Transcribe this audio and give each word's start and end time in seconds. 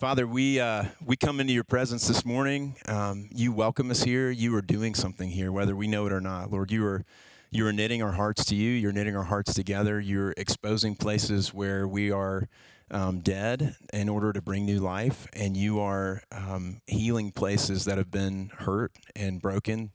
Father, 0.00 0.26
we, 0.26 0.58
uh, 0.58 0.84
we 1.04 1.14
come 1.14 1.40
into 1.40 1.52
your 1.52 1.62
presence 1.62 2.08
this 2.08 2.24
morning. 2.24 2.74
Um, 2.88 3.28
you 3.34 3.52
welcome 3.52 3.90
us 3.90 4.02
here. 4.02 4.30
You 4.30 4.56
are 4.56 4.62
doing 4.62 4.94
something 4.94 5.28
here, 5.28 5.52
whether 5.52 5.76
we 5.76 5.88
know 5.88 6.06
it 6.06 6.12
or 6.14 6.22
not. 6.22 6.50
Lord, 6.50 6.70
you 6.70 6.86
are, 6.86 7.04
you 7.50 7.66
are 7.66 7.72
knitting 7.72 8.02
our 8.02 8.12
hearts 8.12 8.46
to 8.46 8.56
you. 8.56 8.70
You're 8.70 8.92
knitting 8.92 9.14
our 9.14 9.24
hearts 9.24 9.52
together. 9.52 10.00
You're 10.00 10.32
exposing 10.38 10.96
places 10.96 11.52
where 11.52 11.86
we 11.86 12.10
are 12.10 12.48
um, 12.90 13.20
dead 13.20 13.76
in 13.92 14.08
order 14.08 14.32
to 14.32 14.40
bring 14.40 14.64
new 14.64 14.78
life. 14.78 15.26
And 15.34 15.54
you 15.54 15.80
are 15.80 16.22
um, 16.32 16.80
healing 16.86 17.30
places 17.30 17.84
that 17.84 17.98
have 17.98 18.10
been 18.10 18.52
hurt 18.56 18.92
and 19.14 19.42
broken. 19.42 19.90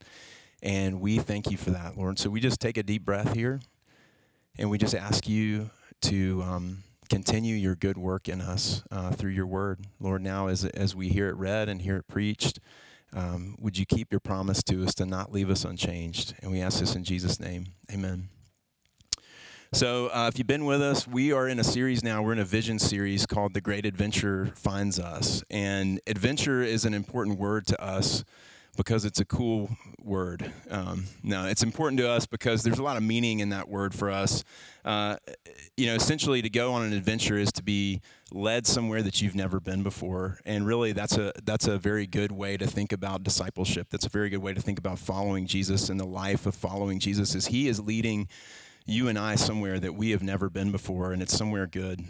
And 0.62 1.02
we 1.02 1.18
thank 1.18 1.50
you 1.50 1.58
for 1.58 1.72
that, 1.72 1.98
Lord. 1.98 2.20
So 2.20 2.30
we 2.30 2.40
just 2.42 2.60
take 2.60 2.78
a 2.78 2.84
deep 2.84 3.04
breath 3.04 3.34
here 3.34 3.60
and 4.56 4.70
we 4.70 4.78
just 4.78 4.94
ask 4.94 5.28
you 5.28 5.72
to 6.02 6.44
um, 6.44 6.84
continue 7.10 7.56
your 7.56 7.76
good 7.76 7.98
work 7.98 8.28
in 8.28 8.42
us 8.42 8.84
uh, 8.92 9.12
through 9.12 9.32
your 9.32 9.48
word. 9.48 9.86
Lord, 10.00 10.22
now 10.22 10.48
as, 10.48 10.66
as 10.66 10.96
we 10.96 11.10
hear 11.10 11.30
it 11.30 11.36
read 11.36 11.70
and 11.70 11.82
hear 11.82 11.98
it 11.98 12.08
preached, 12.08 12.60
um, 13.14 13.56
would 13.60 13.78
you 13.78 13.86
keep 13.86 14.12
your 14.12 14.20
promise 14.20 14.62
to 14.64 14.84
us 14.84 14.94
to 14.96 15.06
not 15.06 15.32
leave 15.32 15.50
us 15.50 15.64
unchanged? 15.64 16.36
And 16.42 16.52
we 16.52 16.62
ask 16.62 16.80
this 16.80 16.96
in 16.96 17.04
Jesus' 17.04 17.40
name. 17.40 17.68
Amen. 17.92 18.30
So, 19.74 20.08
uh, 20.08 20.30
if 20.32 20.38
you've 20.38 20.48
been 20.48 20.66
with 20.66 20.82
us, 20.82 21.08
we 21.08 21.34
are 21.34 21.50
in 21.50 21.60
a 21.60 21.64
series 21.64 22.04
now. 22.04 22.22
We're 22.22 22.34
in 22.34 22.40
a 22.40 22.46
vision 22.46 22.80
series 22.80 23.26
called 23.26 23.54
The 23.54 23.62
Great 23.62 23.86
Adventure 23.86 24.54
Finds 24.56 25.00
Us. 25.00 25.44
And 25.50 26.00
adventure 26.08 26.62
is 26.62 26.86
an 26.86 26.94
important 26.94 27.40
word 27.40 27.68
to 27.68 27.84
us 27.84 28.24
because 28.76 29.06
it's 29.06 29.20
a 29.20 29.26
cool 29.26 29.70
word. 30.02 30.52
Um, 30.70 31.06
no, 31.24 31.48
it's 31.48 31.64
important 31.64 32.00
to 32.00 32.10
us 32.10 32.26
because 32.26 32.64
there's 32.64 32.80
a 32.80 32.84
lot 32.84 32.98
of 32.98 33.04
meaning 33.04 33.40
in 33.40 33.50
that 33.50 33.68
word 33.68 33.94
for 33.94 34.12
us. 34.12 34.44
Uh, 34.84 35.18
you 35.78 35.88
know, 35.88 35.96
essentially, 35.96 36.42
to 36.42 36.50
go 36.50 36.74
on 36.74 36.84
an 36.84 36.94
adventure 36.94 37.38
is 37.38 37.52
to 37.54 37.64
be 37.64 38.02
led 38.32 38.68
somewhere 38.68 39.02
that 39.02 39.22
you've 39.22 39.36
never 39.36 39.60
been 39.60 39.82
before, 39.82 40.40
and 40.46 40.68
really, 40.68 40.92
that's 40.92 41.18
a 41.18 41.34
that's 41.44 41.68
a 41.68 41.78
very 41.78 42.06
good 42.06 42.32
way 42.32 42.58
to 42.58 42.68
think 42.68 42.92
about 42.92 43.24
discipleship. 43.24 43.88
That's 43.90 44.06
a 44.06 44.10
very 44.10 44.30
good 44.30 44.44
way 44.44 44.54
to 44.54 44.62
think 44.62 44.78
about 44.78 45.00
following 45.00 45.48
Jesus 45.48 45.90
and 45.90 46.00
the 46.00 46.06
life 46.06 46.46
of 46.46 46.54
following 46.54 47.00
Jesus. 47.00 47.34
Is 47.34 47.48
He 47.48 47.68
is 47.68 47.80
leading 47.80 48.28
you 48.86 49.08
and 49.08 49.18
I 49.18 49.36
somewhere 49.36 49.80
that 49.80 49.96
we 49.96 50.12
have 50.12 50.22
never 50.22 50.50
been 50.50 50.72
before, 50.72 51.12
and 51.12 51.22
it's 51.22 51.36
somewhere 51.36 51.66
good, 51.66 52.04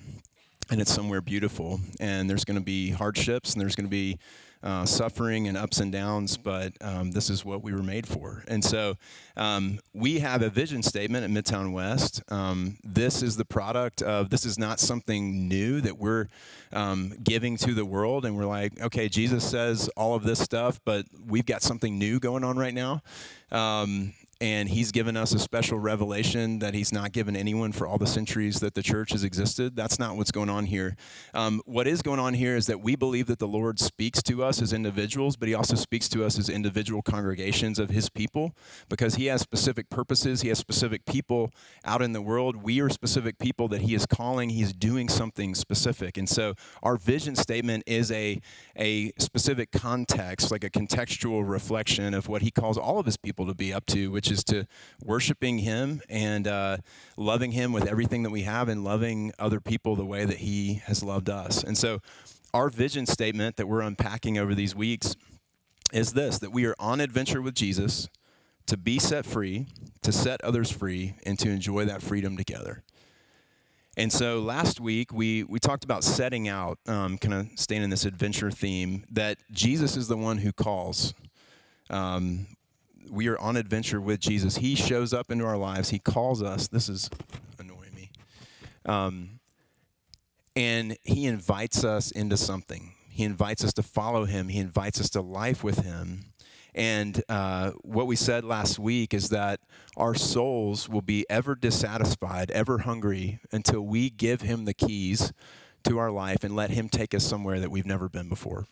and 0.70 0.82
it's 0.82 0.94
somewhere 0.94 1.22
beautiful, 1.22 1.80
and 2.00 2.30
there's 2.30 2.46
going 2.46 2.58
to 2.58 2.64
be 2.64 2.92
hardships, 2.92 3.54
and 3.54 3.62
there's 3.62 3.76
going 3.76 3.86
to 3.86 3.92
be 3.92 4.18
uh, 4.66 4.84
suffering 4.84 5.48
and 5.48 5.56
ups 5.56 5.80
and 5.80 5.92
downs, 5.92 6.38
but 6.38 6.74
um, 6.82 7.12
this 7.12 7.30
is 7.30 7.46
what 7.46 7.62
we 7.62 7.72
were 7.72 7.84
made 7.84 8.08
for. 8.08 8.44
And 8.48 8.64
so 8.64 8.98
um, 9.38 9.80
we 9.94 10.20
have 10.20 10.42
a 10.42 10.50
vision 10.50 10.82
statement 10.82 11.24
at 11.24 11.30
Midtown 11.30 11.72
West. 11.72 12.24
Um, 12.32 12.78
this 12.84 13.22
is 13.22 13.38
the 13.38 13.46
product 13.46 14.02
of, 14.02 14.32
this 14.32 14.44
is 14.44 14.58
not 14.58 14.80
something 14.80 15.48
new 15.48 15.82
that 15.82 16.00
we're 16.00 16.30
um, 16.74 17.14
giving 17.24 17.58
to 17.58 17.76
the 17.76 17.86
world. 17.86 18.26
And 18.26 18.36
we're 18.36 18.46
like, 18.46 18.82
okay, 18.82 19.08
Jesus 19.08 19.48
says 19.48 19.88
all 19.90 20.16
of 20.16 20.24
this 20.24 20.40
stuff, 20.40 20.82
but 20.84 21.06
we've 21.28 21.46
got 21.46 21.62
something 21.62 22.00
new 22.00 22.20
going 22.20 22.44
on 22.44 22.58
right 22.58 22.74
now. 22.74 23.04
And 24.42 24.68
he's 24.68 24.92
given 24.92 25.16
us 25.16 25.34
a 25.34 25.40
special 25.40 25.80
revelation 25.80 26.60
that 26.60 26.74
he's 26.74 26.92
not 26.92 27.14
given 27.14 27.38
anyone 27.38 27.72
for 27.72 27.88
all 27.88 27.98
the 27.98 28.06
centuries 28.06 28.60
that 28.60 28.74
the 28.74 28.84
church 28.84 29.12
has 29.14 29.24
existed. 29.24 29.78
That's 29.78 29.98
not 29.98 30.18
what's 30.18 30.32
going 30.32 30.50
on 30.50 30.66
here. 30.66 30.98
Um, 31.34 31.62
what 31.66 31.88
is 31.88 32.02
going 32.02 32.20
on 32.20 32.34
here 32.34 32.58
is 32.58 32.68
that 32.68 32.82
we 32.82 32.98
believe 32.98 33.28
that 33.28 33.40
the 33.40 33.48
Lord 33.48 33.80
speaks 33.80 34.22
to 34.24 34.44
us 34.44 34.62
as 34.62 34.74
individuals, 34.74 35.38
but 35.38 35.48
he 35.48 35.54
also 35.54 35.76
speaks 35.76 36.10
to 36.10 36.26
us 36.26 36.38
as 36.38 36.50
individual 36.50 37.02
congregations 37.02 37.80
of 37.80 37.92
his 37.92 38.10
people 38.10 38.52
because 38.90 39.16
he 39.16 39.28
has 39.28 39.42
specific 39.42 39.90
purposes. 39.90 40.42
He 40.42 40.50
has 40.50 40.60
specific 40.60 41.06
people 41.06 41.52
out 41.86 42.02
in 42.02 42.12
the 42.12 42.22
world. 42.22 42.62
We 42.62 42.82
are 42.82 42.90
specific 42.90 43.40
people 43.40 43.70
that 43.70 43.82
he 43.82 43.96
is 43.96 44.06
calling. 44.06 44.50
He's 44.50 44.74
doing 44.74 45.08
something 45.08 45.56
specific. 45.56 46.18
And 46.18 46.28
so 46.28 46.56
our 46.84 46.98
vision 46.98 47.38
statement 47.38 47.84
is 47.88 48.12
a, 48.12 48.42
a 48.78 49.14
specific 49.18 49.72
context, 49.72 50.52
like 50.52 50.66
a 50.66 50.70
contextual 50.70 51.48
reflection 51.50 52.14
of 52.14 52.28
what 52.28 52.42
he 52.42 52.52
calls 52.52 52.78
all 52.78 53.00
of 53.00 53.06
his 53.06 53.16
people 53.16 53.46
to 53.46 53.56
be 53.56 53.74
up 53.74 53.86
to, 53.88 54.12
which 54.12 54.25
which 54.26 54.32
is 54.32 54.44
to 54.44 54.66
worshiping 55.04 55.60
Him 55.60 56.02
and 56.10 56.48
uh, 56.48 56.78
loving 57.16 57.52
Him 57.52 57.72
with 57.72 57.88
everything 57.88 58.24
that 58.24 58.32
we 58.32 58.42
have 58.42 58.70
and 58.70 58.84
loving 58.84 59.32
other 59.38 59.60
people 59.60 59.96
the 59.96 60.06
way 60.06 60.26
that 60.26 60.38
He 60.38 60.82
has 60.86 61.04
loved 61.04 61.30
us. 61.30 61.64
And 61.64 61.78
so, 61.78 62.00
our 62.52 62.70
vision 62.70 63.06
statement 63.06 63.58
that 63.58 63.68
we're 63.68 63.82
unpacking 63.82 64.40
over 64.40 64.56
these 64.56 64.74
weeks 64.74 65.16
is 65.94 66.14
this 66.14 66.40
that 66.40 66.52
we 66.52 66.66
are 66.66 66.74
on 66.80 67.02
adventure 67.02 67.40
with 67.40 67.54
Jesus 67.54 68.10
to 68.66 68.78
be 68.78 68.98
set 68.98 69.28
free, 69.28 69.68
to 70.02 70.12
set 70.12 70.44
others 70.44 70.72
free, 70.72 71.14
and 71.24 71.38
to 71.38 71.50
enjoy 71.50 71.86
that 71.86 72.02
freedom 72.02 72.36
together. 72.36 72.82
And 73.96 74.12
so 74.12 74.40
last 74.40 74.80
week 74.80 75.14
we 75.14 75.44
we 75.44 75.60
talked 75.60 75.84
about 75.84 76.04
setting 76.04 76.48
out, 76.48 76.80
um, 76.88 77.20
kind 77.20 77.34
of 77.36 77.48
staying 77.60 77.84
in 77.84 77.92
this 77.92 78.06
adventure 78.06 78.50
theme. 78.50 79.04
That 79.12 79.38
Jesus 79.52 79.96
is 79.96 80.08
the 80.08 80.18
one 80.18 80.40
who 80.40 80.52
calls. 80.52 81.14
Um, 81.92 82.48
we 83.10 83.28
are 83.28 83.38
on 83.40 83.56
adventure 83.56 84.02
with 84.02 84.20
Jesus. 84.20 84.58
He 84.58 84.76
shows 84.76 85.14
up 85.14 85.32
into 85.32 85.46
our 85.46 85.58
lives. 85.58 85.90
He 85.90 86.00
calls 86.00 86.42
us. 86.42 86.68
This 86.68 86.90
is 86.90 87.10
annoying 87.60 87.94
me. 87.96 88.12
Um, 88.86 89.40
and 90.56 90.98
he 91.04 91.26
invites 91.26 91.84
us 91.84 92.12
into 92.12 92.38
something. 92.38 92.94
He 93.10 93.24
invites 93.24 93.64
us 93.64 93.74
to 93.74 93.84
follow 93.84 94.26
him. 94.26 94.50
He 94.50 94.60
invites 94.60 95.00
us 95.00 95.10
to 95.12 95.22
life 95.22 95.64
with 95.64 95.80
him. 95.80 96.34
And 96.74 97.24
uh, 97.30 97.72
what 97.82 98.08
we 98.08 98.18
said 98.18 98.44
last 98.44 98.78
week 98.78 99.14
is 99.14 99.30
that 99.30 99.62
our 99.96 100.14
souls 100.14 100.90
will 100.90 101.02
be 101.02 101.26
ever 101.30 101.56
dissatisfied, 101.56 102.52
ever 102.52 102.80
hungry 102.80 103.40
until 103.54 103.82
we 103.82 104.10
give 104.10 104.42
him 104.42 104.66
the 104.66 104.74
keys 104.74 105.32
to 105.86 105.98
our 105.98 106.12
life 106.12 106.44
and 106.44 106.54
let 106.54 106.72
him 106.72 106.90
take 106.90 107.14
us 107.14 107.24
somewhere 107.24 107.62
that 107.62 107.72
we've 107.72 107.86
never 107.86 108.10
been 108.10 108.28
before. 108.28 108.68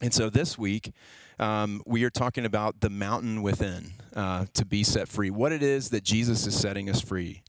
And 0.00 0.14
so 0.14 0.30
this 0.30 0.56
week, 0.56 0.92
um, 1.40 1.82
we 1.86 2.04
are 2.04 2.10
talking 2.10 2.44
about 2.44 2.80
the 2.80 2.90
mountain 2.90 3.42
within 3.42 3.92
uh, 4.14 4.44
to 4.52 4.66
be 4.66 4.84
set 4.84 5.08
free, 5.08 5.30
what 5.30 5.52
it 5.52 5.62
is 5.62 5.88
that 5.88 6.04
Jesus 6.04 6.46
is 6.46 6.54
setting 6.54 6.90
us 6.90 7.00
free. 7.00 7.42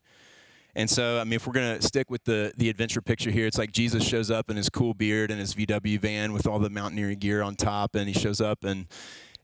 And 0.73 0.89
so, 0.89 1.19
I 1.19 1.25
mean, 1.25 1.33
if 1.33 1.45
we're 1.45 1.53
going 1.53 1.77
to 1.77 1.85
stick 1.85 2.09
with 2.09 2.23
the, 2.23 2.53
the 2.55 2.69
adventure 2.69 3.01
picture 3.01 3.29
here, 3.29 3.45
it's 3.45 3.57
like 3.57 3.73
Jesus 3.73 4.07
shows 4.07 4.31
up 4.31 4.49
in 4.49 4.55
his 4.55 4.69
cool 4.69 4.93
beard 4.93 5.29
and 5.29 5.37
his 5.37 5.53
VW 5.53 5.99
van 5.99 6.31
with 6.31 6.47
all 6.47 6.59
the 6.59 6.69
mountaineering 6.69 7.19
gear 7.19 7.41
on 7.41 7.55
top, 7.55 7.93
and 7.93 8.07
he 8.07 8.17
shows 8.17 8.39
up 8.39 8.63
and, 8.63 8.87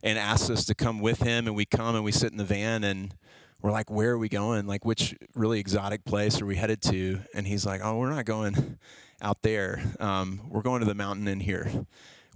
and 0.01 0.17
asks 0.17 0.49
us 0.49 0.63
to 0.65 0.73
come 0.73 1.01
with 1.01 1.19
him, 1.19 1.45
and 1.45 1.55
we 1.55 1.65
come 1.65 1.95
and 1.95 2.05
we 2.05 2.13
sit 2.13 2.31
in 2.31 2.37
the 2.37 2.45
van, 2.45 2.85
and 2.85 3.13
we're 3.61 3.73
like, 3.73 3.91
where 3.91 4.11
are 4.11 4.17
we 4.17 4.29
going? 4.29 4.65
Like, 4.65 4.85
which 4.85 5.13
really 5.35 5.59
exotic 5.59 6.05
place 6.05 6.41
are 6.41 6.45
we 6.45 6.55
headed 6.55 6.81
to? 6.83 7.19
And 7.33 7.45
he's 7.45 7.65
like, 7.65 7.81
oh, 7.83 7.97
we're 7.97 8.11
not 8.11 8.23
going 8.23 8.77
out 9.21 9.41
there. 9.41 9.81
Um, 9.99 10.39
we're 10.47 10.61
going 10.61 10.79
to 10.79 10.85
the 10.85 10.95
mountain 10.95 11.27
in 11.27 11.41
here 11.41 11.85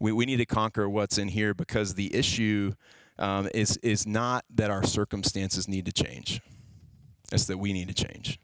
we, 0.01 0.12
we 0.12 0.25
need 0.25 0.38
to 0.38 0.45
conquer 0.45 0.89
what's 0.89 1.17
in 1.19 1.28
here 1.28 1.53
because 1.53 1.94
the 1.94 2.13
issue 2.16 2.73
um, 3.19 3.47
is, 3.53 3.78
is 3.78 4.07
not 4.07 4.44
that 4.53 4.72
our 4.72 4.84
circumstances 4.84 5.67
need 5.67 5.85
to 5.85 5.91
change, 5.91 6.41
it's 7.31 7.45
that 7.45 7.59
we 7.59 7.72
need 7.72 7.88
to 7.88 7.94
change. 7.94 8.40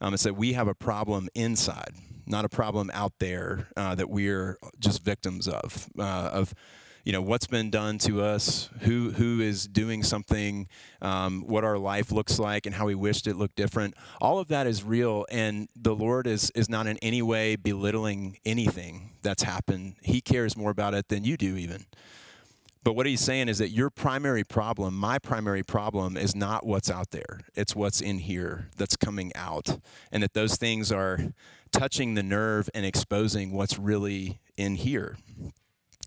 Um, 0.00 0.14
it's 0.14 0.22
that 0.22 0.34
we 0.34 0.54
have 0.54 0.66
a 0.66 0.74
problem 0.74 1.28
inside, 1.34 1.92
not 2.26 2.46
a 2.46 2.48
problem 2.48 2.90
out 2.94 3.12
there 3.18 3.68
uh, 3.76 3.94
that 3.94 4.08
we're 4.08 4.56
just 4.78 5.04
victims 5.04 5.46
of. 5.46 5.88
Uh, 5.98 6.30
of 6.32 6.54
you 7.04 7.12
know 7.12 7.22
what's 7.22 7.46
been 7.46 7.70
done 7.70 7.98
to 7.98 8.22
us, 8.22 8.70
who 8.80 9.10
who 9.10 9.40
is 9.40 9.66
doing 9.66 10.02
something, 10.02 10.68
um, 11.00 11.44
what 11.46 11.64
our 11.64 11.78
life 11.78 12.12
looks 12.12 12.38
like, 12.38 12.66
and 12.66 12.74
how 12.74 12.86
we 12.86 12.94
wished 12.94 13.26
it 13.26 13.36
looked 13.36 13.56
different. 13.56 13.94
All 14.20 14.38
of 14.38 14.48
that 14.48 14.66
is 14.66 14.84
real, 14.84 15.26
and 15.30 15.68
the 15.74 15.94
Lord 15.94 16.26
is 16.26 16.50
is 16.54 16.68
not 16.68 16.86
in 16.86 16.98
any 16.98 17.22
way 17.22 17.56
belittling 17.56 18.38
anything 18.44 19.12
that's 19.22 19.42
happened. 19.42 19.96
He 20.02 20.20
cares 20.20 20.56
more 20.56 20.70
about 20.70 20.94
it 20.94 21.08
than 21.08 21.24
you 21.24 21.36
do, 21.36 21.56
even. 21.56 21.86
But 22.82 22.94
what 22.94 23.04
he's 23.04 23.20
saying 23.20 23.48
is 23.48 23.58
that 23.58 23.68
your 23.68 23.90
primary 23.90 24.42
problem, 24.42 24.94
my 24.94 25.18
primary 25.18 25.62
problem, 25.62 26.16
is 26.16 26.34
not 26.34 26.64
what's 26.64 26.90
out 26.90 27.10
there. 27.10 27.40
It's 27.54 27.76
what's 27.76 28.00
in 28.00 28.20
here 28.20 28.70
that's 28.76 28.96
coming 28.96 29.32
out. 29.34 29.78
And 30.10 30.22
that 30.22 30.32
those 30.32 30.56
things 30.56 30.90
are 30.90 31.18
touching 31.72 32.14
the 32.14 32.22
nerve 32.22 32.70
and 32.74 32.86
exposing 32.86 33.52
what's 33.52 33.78
really 33.78 34.40
in 34.56 34.76
here. 34.76 35.18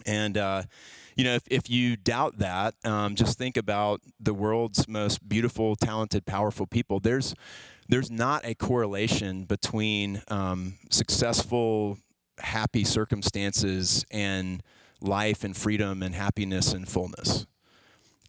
And, 0.05 0.37
uh, 0.37 0.63
you 1.15 1.23
know, 1.23 1.35
if, 1.35 1.43
if 1.49 1.69
you 1.69 1.95
doubt 1.95 2.39
that, 2.39 2.75
um, 2.83 3.15
just 3.15 3.37
think 3.37 3.57
about 3.57 4.01
the 4.19 4.33
world's 4.33 4.87
most 4.87 5.27
beautiful, 5.27 5.75
talented, 5.75 6.25
powerful 6.25 6.65
people. 6.65 6.99
There's, 6.99 7.35
there's 7.87 8.09
not 8.09 8.45
a 8.45 8.55
correlation 8.55 9.43
between 9.43 10.21
um, 10.27 10.75
successful, 10.89 11.97
happy 12.39 12.83
circumstances 12.83 14.05
and 14.09 14.63
life 15.01 15.43
and 15.43 15.55
freedom 15.55 16.01
and 16.01 16.15
happiness 16.15 16.73
and 16.73 16.87
fullness. 16.87 17.45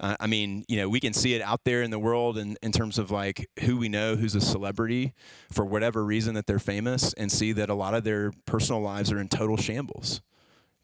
I 0.01 0.27
mean, 0.27 0.65
you 0.69 0.77
know, 0.77 0.89
we 0.89 0.99
can 0.99 1.13
see 1.13 1.35
it 1.35 1.41
out 1.41 1.65
there 1.65 1.81
in 1.81 1.91
the 1.91 2.01
world 2.01 2.37
in, 2.37 2.57
in 2.63 2.73
terms 2.73 2.99
of 2.99 3.11
like 3.13 3.49
who 3.61 3.77
we 3.77 3.89
know 3.89 4.17
who's 4.17 4.35
a 4.35 4.41
celebrity 4.41 5.15
for 5.53 5.65
whatever 5.65 6.05
reason 6.05 6.35
that 6.35 6.47
they're 6.47 6.59
famous 6.59 7.13
and 7.15 7.31
see 7.31 7.53
that 7.53 7.71
a 7.71 7.75
lot 7.75 7.95
of 7.95 8.03
their 8.03 8.33
personal 8.45 8.83
lives 8.83 9.13
are 9.13 9.21
in 9.21 9.29
total 9.29 9.57
shambles 9.57 10.21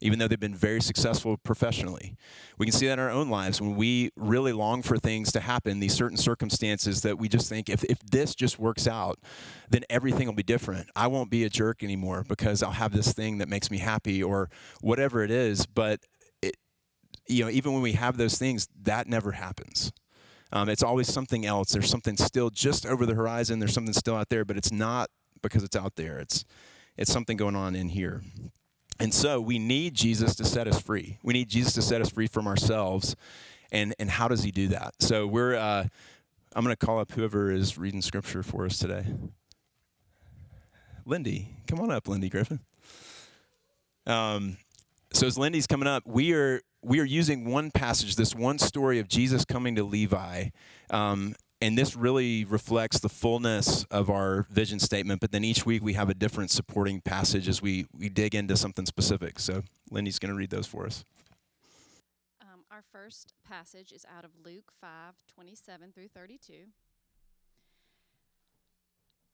even 0.01 0.19
though 0.19 0.27
they've 0.27 0.39
been 0.39 0.55
very 0.55 0.81
successful 0.81 1.37
professionally. 1.37 2.15
We 2.57 2.65
can 2.65 2.73
see 2.73 2.87
that 2.87 2.93
in 2.93 2.99
our 2.99 3.09
own 3.09 3.29
lives 3.29 3.61
when 3.61 3.75
we 3.75 4.11
really 4.15 4.51
long 4.51 4.81
for 4.81 4.97
things 4.97 5.31
to 5.33 5.39
happen, 5.39 5.79
these 5.79 5.93
certain 5.93 6.17
circumstances 6.17 7.01
that 7.01 7.17
we 7.17 7.29
just 7.29 7.47
think 7.47 7.69
if, 7.69 7.83
if 7.85 7.99
this 7.99 8.35
just 8.35 8.59
works 8.59 8.87
out, 8.87 9.19
then 9.69 9.83
everything 9.89 10.27
will 10.27 10.33
be 10.33 10.43
different. 10.43 10.89
I 10.95 11.07
won't 11.07 11.29
be 11.29 11.43
a 11.43 11.49
jerk 11.49 11.83
anymore 11.83 12.23
because 12.27 12.63
I'll 12.63 12.71
have 12.71 12.93
this 12.93 13.13
thing 13.13 13.37
that 13.37 13.47
makes 13.47 13.69
me 13.69 13.77
happy 13.77 14.23
or 14.23 14.49
whatever 14.81 15.23
it 15.23 15.31
is. 15.31 15.65
But, 15.65 16.01
it, 16.41 16.55
you 17.27 17.43
know, 17.43 17.49
even 17.49 17.73
when 17.73 17.81
we 17.81 17.93
have 17.93 18.17
those 18.17 18.37
things, 18.37 18.67
that 18.83 19.07
never 19.07 19.33
happens. 19.33 19.91
Um, 20.53 20.67
it's 20.67 20.83
always 20.83 21.07
something 21.11 21.45
else. 21.45 21.71
There's 21.71 21.89
something 21.89 22.17
still 22.17 22.49
just 22.49 22.85
over 22.85 23.05
the 23.05 23.13
horizon. 23.13 23.59
There's 23.59 23.73
something 23.73 23.93
still 23.93 24.15
out 24.15 24.29
there, 24.29 24.43
but 24.43 24.57
it's 24.57 24.71
not 24.71 25.09
because 25.41 25.63
it's 25.63 25.75
out 25.75 25.95
there. 25.95 26.19
It's 26.19 26.43
it's 26.97 27.11
something 27.11 27.37
going 27.37 27.55
on 27.55 27.73
in 27.75 27.89
here. 27.89 28.21
And 29.01 29.11
so 29.11 29.41
we 29.41 29.57
need 29.57 29.95
Jesus 29.95 30.35
to 30.35 30.45
set 30.45 30.67
us 30.67 30.79
free. 30.79 31.17
We 31.23 31.33
need 31.33 31.49
Jesus 31.49 31.73
to 31.73 31.81
set 31.81 32.01
us 32.01 32.11
free 32.11 32.27
from 32.27 32.45
ourselves. 32.45 33.15
And 33.71 33.95
and 33.97 34.11
how 34.11 34.27
does 34.27 34.43
he 34.43 34.51
do 34.51 34.67
that? 34.67 34.93
So 34.99 35.25
we're 35.25 35.55
uh, 35.55 35.85
I'm 36.55 36.63
going 36.63 36.75
to 36.75 36.85
call 36.85 36.99
up 36.99 37.11
whoever 37.13 37.51
is 37.51 37.79
reading 37.79 38.03
scripture 38.03 38.43
for 38.43 38.65
us 38.65 38.77
today. 38.77 39.05
Lindy, 41.03 41.49
come 41.67 41.79
on 41.79 41.89
up, 41.89 42.07
Lindy 42.07 42.29
Griffin. 42.29 42.59
Um, 44.05 44.57
so 45.13 45.25
as 45.25 45.35
Lindy's 45.35 45.65
coming 45.65 45.87
up, 45.87 46.03
we 46.05 46.33
are 46.33 46.61
we 46.83 46.99
are 46.99 47.05
using 47.05 47.45
one 47.45 47.71
passage, 47.71 48.15
this 48.15 48.35
one 48.35 48.59
story 48.59 48.99
of 48.99 49.07
Jesus 49.07 49.45
coming 49.45 49.75
to 49.77 49.83
Levi. 49.83 50.49
Um, 50.91 51.33
and 51.61 51.77
this 51.77 51.95
really 51.95 52.43
reflects 52.43 52.99
the 52.99 53.09
fullness 53.09 53.83
of 53.85 54.09
our 54.09 54.47
vision 54.49 54.79
statement. 54.79 55.21
But 55.21 55.31
then 55.31 55.43
each 55.43 55.65
week 55.65 55.83
we 55.83 55.93
have 55.93 56.09
a 56.09 56.13
different 56.15 56.49
supporting 56.49 57.01
passage 57.01 57.47
as 57.47 57.61
we, 57.61 57.85
we 57.95 58.09
dig 58.09 58.33
into 58.33 58.57
something 58.57 58.85
specific. 58.85 59.39
So 59.39 59.61
Lindy's 59.91 60.17
going 60.17 60.31
to 60.31 60.35
read 60.35 60.49
those 60.49 60.65
for 60.65 60.87
us. 60.87 61.05
Um, 62.41 62.65
our 62.71 62.83
first 62.91 63.33
passage 63.47 63.91
is 63.91 64.05
out 64.17 64.25
of 64.25 64.31
Luke 64.43 64.71
5 64.81 64.89
27 65.31 65.91
through 65.91 66.07
32. 66.07 66.53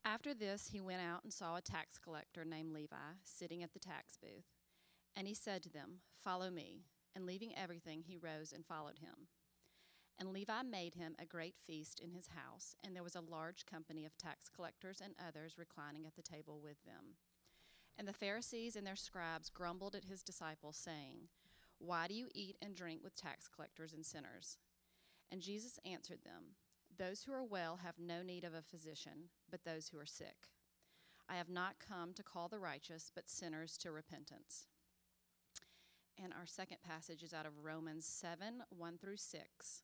After 0.03 0.33
this, 0.33 0.69
he 0.71 0.79
went 0.79 1.01
out 1.01 1.23
and 1.23 1.33
saw 1.33 1.57
a 1.57 1.61
tax 1.61 1.97
collector 1.97 2.45
named 2.45 2.73
Levi 2.73 2.95
sitting 3.23 3.63
at 3.63 3.73
the 3.73 3.79
tax 3.79 4.17
booth. 4.21 4.45
And 5.15 5.27
he 5.27 5.33
said 5.33 5.63
to 5.63 5.69
them, 5.69 5.99
Follow 6.23 6.49
me. 6.49 6.83
And 7.15 7.25
leaving 7.25 7.51
everything, 7.57 8.03
he 8.05 8.15
rose 8.15 8.53
and 8.53 8.65
followed 8.65 8.99
him. 8.99 9.27
And 10.19 10.33
Levi 10.33 10.63
made 10.63 10.95
him 10.95 11.15
a 11.19 11.25
great 11.25 11.55
feast 11.65 11.99
in 11.99 12.11
his 12.11 12.27
house, 12.27 12.75
and 12.83 12.95
there 12.95 13.03
was 13.03 13.15
a 13.15 13.21
large 13.21 13.65
company 13.65 14.03
of 14.03 14.17
tax 14.17 14.49
collectors 14.49 14.99
and 15.03 15.13
others 15.27 15.57
reclining 15.57 16.07
at 16.07 16.15
the 16.15 16.23
table 16.23 16.59
with 16.61 16.83
them. 16.85 17.17
And 17.97 18.07
the 18.07 18.13
Pharisees 18.13 18.75
and 18.75 18.85
their 18.85 18.95
scribes 18.95 19.49
grumbled 19.49 19.95
at 19.95 20.05
his 20.05 20.23
disciples, 20.23 20.77
saying, 20.77 21.29
Why 21.77 22.07
do 22.07 22.15
you 22.15 22.29
eat 22.33 22.57
and 22.61 22.75
drink 22.75 23.01
with 23.03 23.15
tax 23.15 23.47
collectors 23.47 23.93
and 23.93 24.05
sinners? 24.05 24.57
And 25.31 25.41
Jesus 25.41 25.79
answered 25.85 26.23
them, 26.23 26.55
Those 26.97 27.23
who 27.23 27.33
are 27.33 27.43
well 27.43 27.79
have 27.83 27.99
no 27.99 28.23
need 28.23 28.43
of 28.43 28.53
a 28.53 28.61
physician, 28.61 29.29
but 29.51 29.63
those 29.65 29.89
who 29.89 29.99
are 29.99 30.05
sick. 30.05 30.47
I 31.29 31.35
have 31.35 31.49
not 31.49 31.75
come 31.79 32.13
to 32.13 32.23
call 32.23 32.47
the 32.47 32.59
righteous, 32.59 33.11
but 33.13 33.29
sinners 33.29 33.77
to 33.79 33.91
repentance. 33.91 34.65
And 36.23 36.33
our 36.33 36.45
second 36.45 36.77
passage 36.81 37.21
is 37.21 37.33
out 37.33 37.45
of 37.45 37.63
Romans 37.63 38.05
7 38.05 38.63
1 38.69 38.97
through 38.97 39.17
6. 39.17 39.83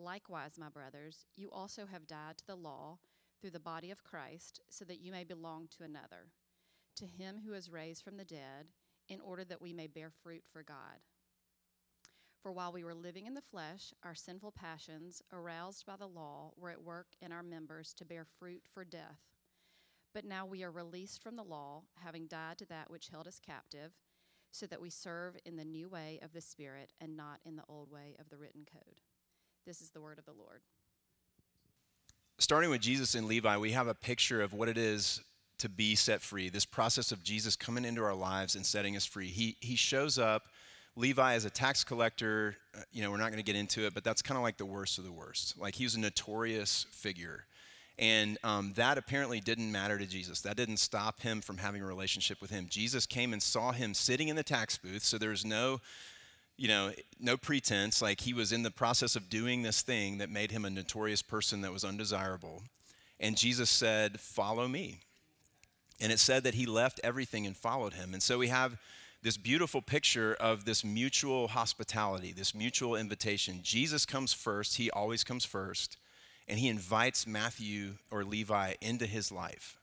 Likewise, 0.00 0.58
my 0.58 0.70
brothers, 0.70 1.26
you 1.36 1.50
also 1.50 1.84
have 1.84 2.06
died 2.06 2.38
to 2.38 2.46
the 2.46 2.56
law 2.56 2.98
through 3.40 3.50
the 3.50 3.60
body 3.60 3.90
of 3.90 4.02
Christ, 4.02 4.60
so 4.70 4.84
that 4.86 5.00
you 5.00 5.12
may 5.12 5.24
belong 5.24 5.68
to 5.76 5.84
another, 5.84 6.30
to 6.96 7.04
him 7.04 7.40
who 7.44 7.52
is 7.52 7.70
raised 7.70 8.02
from 8.02 8.16
the 8.16 8.24
dead, 8.24 8.68
in 9.10 9.20
order 9.20 9.44
that 9.44 9.60
we 9.60 9.74
may 9.74 9.86
bear 9.86 10.10
fruit 10.10 10.42
for 10.50 10.62
God. 10.62 11.04
For 12.42 12.50
while 12.50 12.72
we 12.72 12.82
were 12.82 12.94
living 12.94 13.26
in 13.26 13.34
the 13.34 13.42
flesh, 13.42 13.92
our 14.02 14.14
sinful 14.14 14.52
passions, 14.52 15.20
aroused 15.32 15.84
by 15.84 15.96
the 15.96 16.06
law, 16.06 16.52
were 16.56 16.70
at 16.70 16.82
work 16.82 17.08
in 17.20 17.30
our 17.30 17.42
members 17.42 17.92
to 17.94 18.06
bear 18.06 18.24
fruit 18.38 18.62
for 18.72 18.84
death. 18.84 19.20
But 20.14 20.24
now 20.24 20.46
we 20.46 20.64
are 20.64 20.70
released 20.70 21.22
from 21.22 21.36
the 21.36 21.44
law, 21.44 21.82
having 22.02 22.26
died 22.26 22.56
to 22.58 22.66
that 22.66 22.90
which 22.90 23.08
held 23.08 23.28
us 23.28 23.38
captive 23.38 23.92
so 24.50 24.66
that 24.66 24.80
we 24.80 24.90
serve 24.90 25.36
in 25.44 25.56
the 25.56 25.64
new 25.64 25.88
way 25.88 26.18
of 26.22 26.32
the 26.32 26.40
Spirit 26.40 26.92
and 27.00 27.16
not 27.16 27.40
in 27.44 27.56
the 27.56 27.64
old 27.68 27.90
way 27.90 28.16
of 28.18 28.30
the 28.30 28.38
written 28.38 28.64
code. 28.70 28.96
This 29.66 29.80
is 29.80 29.90
the 29.90 30.00
word 30.00 30.18
of 30.18 30.24
the 30.24 30.32
Lord. 30.32 30.60
Starting 32.38 32.70
with 32.70 32.80
Jesus 32.80 33.14
and 33.14 33.26
Levi, 33.26 33.56
we 33.58 33.72
have 33.72 33.86
a 33.86 33.94
picture 33.94 34.40
of 34.40 34.52
what 34.52 34.68
it 34.68 34.78
is 34.78 35.20
to 35.58 35.68
be 35.68 35.94
set 35.94 36.22
free. 36.22 36.48
This 36.48 36.64
process 36.64 37.12
of 37.12 37.22
Jesus 37.22 37.54
coming 37.54 37.84
into 37.84 38.02
our 38.02 38.14
lives 38.14 38.54
and 38.56 38.64
setting 38.64 38.96
us 38.96 39.04
free. 39.04 39.28
He, 39.28 39.56
he 39.60 39.76
shows 39.76 40.18
up. 40.18 40.44
Levi 40.96 41.34
is 41.34 41.44
a 41.44 41.50
tax 41.50 41.84
collector. 41.84 42.56
Uh, 42.74 42.80
you 42.92 43.02
know, 43.02 43.10
we're 43.10 43.18
not 43.18 43.30
going 43.30 43.42
to 43.42 43.44
get 43.44 43.56
into 43.56 43.86
it, 43.86 43.94
but 43.94 44.02
that's 44.02 44.22
kind 44.22 44.36
of 44.36 44.42
like 44.42 44.56
the 44.56 44.66
worst 44.66 44.98
of 44.98 45.04
the 45.04 45.12
worst. 45.12 45.58
Like 45.58 45.74
he 45.74 45.84
was 45.84 45.94
a 45.94 46.00
notorious 46.00 46.86
figure. 46.90 47.44
And 47.98 48.38
um, 48.42 48.72
that 48.76 48.96
apparently 48.96 49.40
didn't 49.40 49.70
matter 49.70 49.98
to 49.98 50.06
Jesus. 50.06 50.40
That 50.40 50.56
didn't 50.56 50.78
stop 50.78 51.20
him 51.20 51.42
from 51.42 51.58
having 51.58 51.82
a 51.82 51.86
relationship 51.86 52.40
with 52.40 52.50
him. 52.50 52.66
Jesus 52.70 53.04
came 53.04 53.34
and 53.34 53.42
saw 53.42 53.72
him 53.72 53.92
sitting 53.92 54.28
in 54.28 54.36
the 54.36 54.42
tax 54.42 54.78
booth, 54.78 55.04
so 55.04 55.18
there's 55.18 55.44
no, 55.44 55.82
you 56.60 56.68
know, 56.68 56.92
no 57.18 57.38
pretense. 57.38 58.02
Like 58.02 58.20
he 58.20 58.34
was 58.34 58.52
in 58.52 58.62
the 58.62 58.70
process 58.70 59.16
of 59.16 59.30
doing 59.30 59.62
this 59.62 59.80
thing 59.80 60.18
that 60.18 60.28
made 60.28 60.50
him 60.50 60.66
a 60.66 60.70
notorious 60.70 61.22
person 61.22 61.62
that 61.62 61.72
was 61.72 61.84
undesirable. 61.84 62.62
And 63.18 63.34
Jesus 63.34 63.70
said, 63.70 64.20
Follow 64.20 64.68
me. 64.68 65.00
And 66.02 66.12
it 66.12 66.18
said 66.18 66.44
that 66.44 66.54
he 66.54 66.66
left 66.66 67.00
everything 67.02 67.46
and 67.46 67.56
followed 67.56 67.94
him. 67.94 68.12
And 68.12 68.22
so 68.22 68.36
we 68.36 68.48
have 68.48 68.76
this 69.22 69.38
beautiful 69.38 69.80
picture 69.80 70.36
of 70.38 70.66
this 70.66 70.84
mutual 70.84 71.48
hospitality, 71.48 72.32
this 72.32 72.54
mutual 72.54 72.94
invitation. 72.94 73.60
Jesus 73.62 74.04
comes 74.04 74.34
first, 74.34 74.76
he 74.76 74.90
always 74.90 75.24
comes 75.24 75.46
first 75.46 75.96
and 76.46 76.58
he 76.58 76.68
invites 76.68 77.26
Matthew 77.26 77.94
or 78.10 78.22
Levi 78.22 78.74
into 78.82 79.06
his 79.06 79.32
life. 79.32 79.78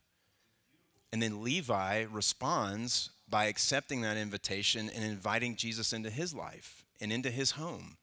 And 1.12 1.24
then 1.24 1.44
Levi 1.44 2.06
responds 2.12 3.10
by 3.30 3.46
accepting 3.46 4.02
that 4.02 4.18
invitation 4.18 4.90
and 4.90 5.04
inviting 5.04 5.56
Jesus 5.56 5.94
into 5.94 6.10
his 6.10 6.34
life 6.34 6.86
and 7.02 7.12
into 7.12 7.30
his 7.30 7.52
home. 7.52 7.98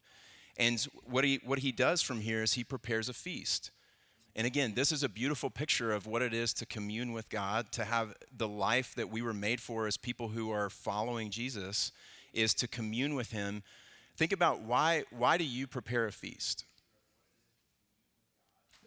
And 0.57 0.81
what 1.03 1.23
he, 1.23 1.39
what 1.43 1.59
he 1.59 1.71
does 1.71 2.01
from 2.01 2.21
here 2.21 2.43
is 2.43 2.53
he 2.53 2.63
prepares 2.63 3.09
a 3.09 3.13
feast. 3.13 3.71
And 4.35 4.45
again, 4.45 4.73
this 4.75 4.91
is 4.91 5.03
a 5.03 5.09
beautiful 5.09 5.49
picture 5.49 5.91
of 5.91 6.07
what 6.07 6.21
it 6.21 6.33
is 6.33 6.53
to 6.55 6.65
commune 6.65 7.13
with 7.13 7.29
God, 7.29 7.71
to 7.73 7.85
have 7.85 8.15
the 8.35 8.47
life 8.47 8.93
that 8.95 9.09
we 9.09 9.21
were 9.21 9.33
made 9.33 9.61
for 9.61 9.87
as 9.87 9.97
people 9.97 10.29
who 10.29 10.51
are 10.51 10.69
following 10.69 11.29
Jesus, 11.29 11.91
is 12.33 12.53
to 12.55 12.67
commune 12.67 13.15
with 13.15 13.31
him. 13.31 13.63
Think 14.17 14.31
about 14.31 14.61
why, 14.61 15.03
why 15.09 15.37
do 15.37 15.45
you 15.45 15.67
prepare 15.67 16.05
a 16.05 16.11
feast? 16.11 16.65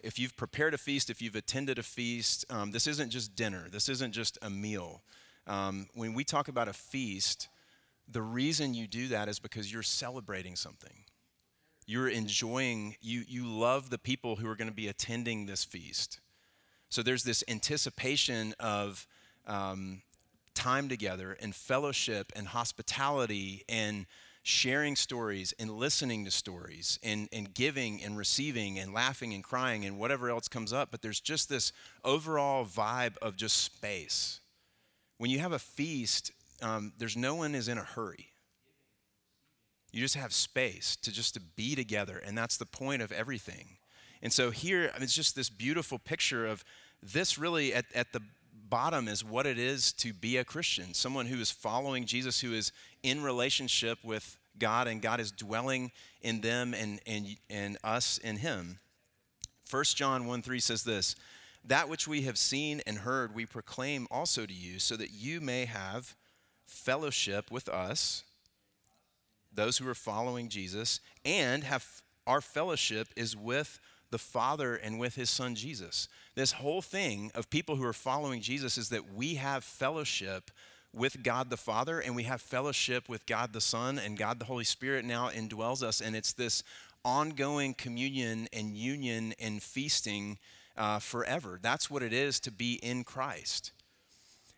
if 0.02 0.18
you've 0.18 0.36
prepared 0.36 0.74
a 0.74 0.78
feast, 0.78 1.10
if 1.10 1.20
you've 1.20 1.36
attended 1.36 1.78
a 1.78 1.82
feast, 1.82 2.44
um, 2.50 2.70
this 2.70 2.86
isn't 2.86 3.10
just 3.10 3.34
dinner, 3.34 3.66
this 3.70 3.88
isn't 3.88 4.12
just 4.12 4.38
a 4.42 4.50
meal. 4.50 5.02
Um, 5.48 5.88
when 5.94 6.14
we 6.14 6.24
talk 6.24 6.48
about 6.48 6.68
a 6.68 6.72
feast, 6.72 7.48
the 8.06 8.22
reason 8.22 8.74
you 8.74 8.86
do 8.86 9.08
that 9.08 9.28
is 9.28 9.38
because 9.38 9.72
you're 9.72 9.82
celebrating 9.82 10.56
something. 10.56 11.04
You're 11.86 12.08
enjoying, 12.08 12.96
you, 13.00 13.24
you 13.26 13.46
love 13.46 13.88
the 13.88 13.98
people 13.98 14.36
who 14.36 14.48
are 14.48 14.56
going 14.56 14.68
to 14.68 14.74
be 14.74 14.88
attending 14.88 15.46
this 15.46 15.64
feast. 15.64 16.20
So 16.90 17.02
there's 17.02 17.24
this 17.24 17.42
anticipation 17.48 18.54
of 18.60 19.06
um, 19.46 20.02
time 20.54 20.88
together 20.88 21.36
and 21.40 21.54
fellowship 21.54 22.32
and 22.36 22.48
hospitality 22.48 23.64
and 23.68 24.06
sharing 24.42 24.96
stories 24.96 25.54
and 25.58 25.70
listening 25.70 26.24
to 26.24 26.30
stories 26.30 26.98
and, 27.02 27.28
and 27.32 27.52
giving 27.54 28.02
and 28.02 28.16
receiving 28.16 28.78
and 28.78 28.92
laughing 28.92 29.34
and 29.34 29.44
crying 29.44 29.84
and 29.84 29.98
whatever 29.98 30.30
else 30.30 30.48
comes 30.48 30.72
up. 30.72 30.90
But 30.90 31.02
there's 31.02 31.20
just 31.20 31.48
this 31.48 31.72
overall 32.04 32.64
vibe 32.64 33.16
of 33.18 33.36
just 33.36 33.58
space. 33.58 34.40
When 35.18 35.30
you 35.30 35.40
have 35.40 35.52
a 35.52 35.58
feast, 35.58 36.32
um, 36.62 36.92
there's 36.98 37.16
no 37.16 37.34
one 37.34 37.54
is 37.54 37.68
in 37.68 37.78
a 37.78 37.82
hurry. 37.82 38.32
You 39.92 40.00
just 40.00 40.16
have 40.16 40.32
space 40.32 40.96
to 40.96 41.12
just 41.12 41.34
to 41.34 41.40
be 41.40 41.74
together, 41.74 42.18
and 42.24 42.36
that's 42.36 42.56
the 42.56 42.66
point 42.66 43.02
of 43.02 43.10
everything. 43.10 43.78
And 44.22 44.32
so 44.32 44.50
here, 44.50 44.90
I 44.94 44.98
mean, 44.98 45.04
it's 45.04 45.14
just 45.14 45.34
this 45.34 45.48
beautiful 45.48 45.98
picture 45.98 46.46
of 46.46 46.64
this 47.02 47.38
really 47.38 47.72
at, 47.72 47.86
at 47.94 48.12
the 48.12 48.20
bottom 48.68 49.08
is 49.08 49.24
what 49.24 49.46
it 49.46 49.58
is 49.58 49.92
to 49.94 50.12
be 50.12 50.36
a 50.36 50.44
Christian, 50.44 50.92
someone 50.94 51.26
who 51.26 51.40
is 51.40 51.50
following 51.50 52.04
Jesus, 52.04 52.40
who 52.40 52.52
is 52.52 52.72
in 53.02 53.22
relationship 53.22 53.98
with 54.04 54.38
God 54.58 54.88
and 54.88 55.00
God 55.00 55.20
is 55.20 55.30
dwelling 55.30 55.92
in 56.20 56.40
them 56.40 56.74
and, 56.74 57.00
and, 57.06 57.26
and 57.48 57.78
us 57.84 58.18
in 58.18 58.36
Him. 58.36 58.80
1 59.70 59.84
John 59.94 60.26
1 60.26 60.42
3 60.42 60.60
says 60.60 60.82
this 60.82 61.14
That 61.68 61.90
which 61.90 62.08
we 62.08 62.22
have 62.22 62.38
seen 62.38 62.80
and 62.86 62.98
heard, 62.98 63.34
we 63.34 63.44
proclaim 63.44 64.06
also 64.10 64.46
to 64.46 64.52
you, 64.52 64.78
so 64.78 64.96
that 64.96 65.12
you 65.12 65.40
may 65.40 65.66
have 65.66 66.16
fellowship 66.66 67.50
with 67.50 67.68
us, 67.68 68.24
those 69.52 69.76
who 69.76 69.88
are 69.88 69.94
following 69.94 70.48
Jesus, 70.48 71.00
and 71.26 71.62
have 71.64 71.86
our 72.26 72.40
fellowship 72.40 73.08
is 73.16 73.36
with 73.36 73.80
the 74.10 74.18
Father 74.18 74.76
and 74.76 74.98
with 74.98 75.14
his 75.14 75.28
Son 75.28 75.54
Jesus. 75.54 76.08
This 76.34 76.52
whole 76.52 76.80
thing 76.80 77.30
of 77.34 77.50
people 77.50 77.76
who 77.76 77.84
are 77.84 77.92
following 77.92 78.40
Jesus 78.40 78.78
is 78.78 78.88
that 78.88 79.12
we 79.12 79.34
have 79.34 79.62
fellowship 79.62 80.50
with 80.94 81.22
God 81.22 81.50
the 81.50 81.58
Father 81.58 82.00
and 82.00 82.16
we 82.16 82.22
have 82.22 82.40
fellowship 82.40 83.10
with 83.10 83.26
God 83.26 83.52
the 83.52 83.60
Son, 83.60 83.98
and 83.98 84.16
God 84.16 84.38
the 84.38 84.46
Holy 84.46 84.64
Spirit 84.64 85.04
now 85.04 85.28
indwells 85.28 85.82
us. 85.82 86.00
And 86.00 86.16
it's 86.16 86.32
this 86.32 86.62
ongoing 87.04 87.74
communion 87.74 88.48
and 88.54 88.74
union 88.74 89.34
and 89.38 89.62
feasting 89.62 90.38
uh, 90.78 90.98
forever. 91.00 91.58
That's 91.60 91.90
what 91.90 92.02
it 92.02 92.12
is 92.12 92.40
to 92.40 92.50
be 92.50 92.74
in 92.74 93.04
Christ. 93.04 93.72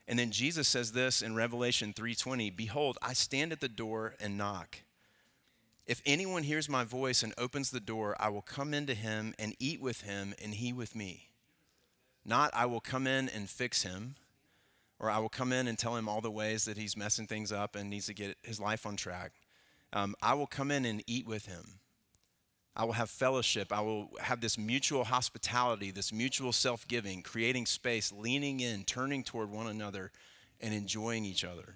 And 0.07 0.19
then 0.19 0.31
Jesus 0.31 0.69
says 0.69 0.93
this 0.93 1.23
in 1.23 1.35
Revelation 1.35 1.93
3:20, 1.93 2.51
"Behold, 2.51 2.99
I 3.03 3.15
stand 3.15 3.53
at 3.53 3.61
the 3.61 3.69
door 3.69 4.15
and 4.21 4.37
knock. 4.37 4.83
If 5.87 6.03
anyone 6.07 6.45
hears 6.45 6.69
my 6.69 6.85
voice 6.85 7.25
and 7.25 7.35
opens 7.37 7.71
the 7.71 7.81
door, 7.81 8.15
I 8.21 8.29
will 8.29 8.43
come 8.43 8.73
into 8.73 8.95
him 8.95 9.35
and 9.39 9.57
eat 9.59 9.81
with 9.81 10.03
him 10.03 10.35
and 10.41 10.55
he 10.55 10.73
with 10.73 10.95
me. 10.95 11.31
Not 12.25 12.51
I 12.55 12.67
will 12.67 12.81
come 12.81 13.09
in 13.09 13.29
and 13.29 13.51
fix 13.51 13.83
him, 13.83 14.15
or 15.01 15.11
I 15.11 15.19
will 15.19 15.29
come 15.29 15.53
in 15.53 15.67
and 15.67 15.77
tell 15.77 15.97
him 15.97 16.09
all 16.09 16.21
the 16.21 16.31
ways 16.31 16.65
that 16.67 16.77
he's 16.77 16.97
messing 16.97 17.27
things 17.27 17.51
up 17.51 17.75
and 17.75 17.91
needs 17.91 18.07
to 18.07 18.15
get 18.15 18.37
his 18.45 18.61
life 18.61 18.87
on 18.87 18.97
track. 18.97 19.33
Um, 19.93 20.15
I 20.23 20.35
will 20.35 20.47
come 20.47 20.71
in 20.71 20.85
and 20.85 21.03
eat 21.09 21.27
with 21.27 21.47
him. 21.47 21.80
I 22.77 22.85
will 22.85 22.93
have 22.93 23.11
fellowship. 23.11 23.73
I 23.73 23.81
will 23.81 24.11
have 24.21 24.41
this 24.41 24.57
mutual 24.57 25.05
hospitality, 25.05 25.91
this 25.91 26.13
mutual 26.13 26.53
self 26.53 26.87
giving, 26.87 27.23
creating 27.23 27.67
space, 27.67 28.13
leaning 28.13 28.61
in, 28.61 28.85
turning 28.85 29.25
toward 29.25 29.51
one 29.51 29.67
another, 29.67 30.13
and 30.61 30.73
enjoying 30.73 31.25
each 31.25 31.45
other. 31.45 31.75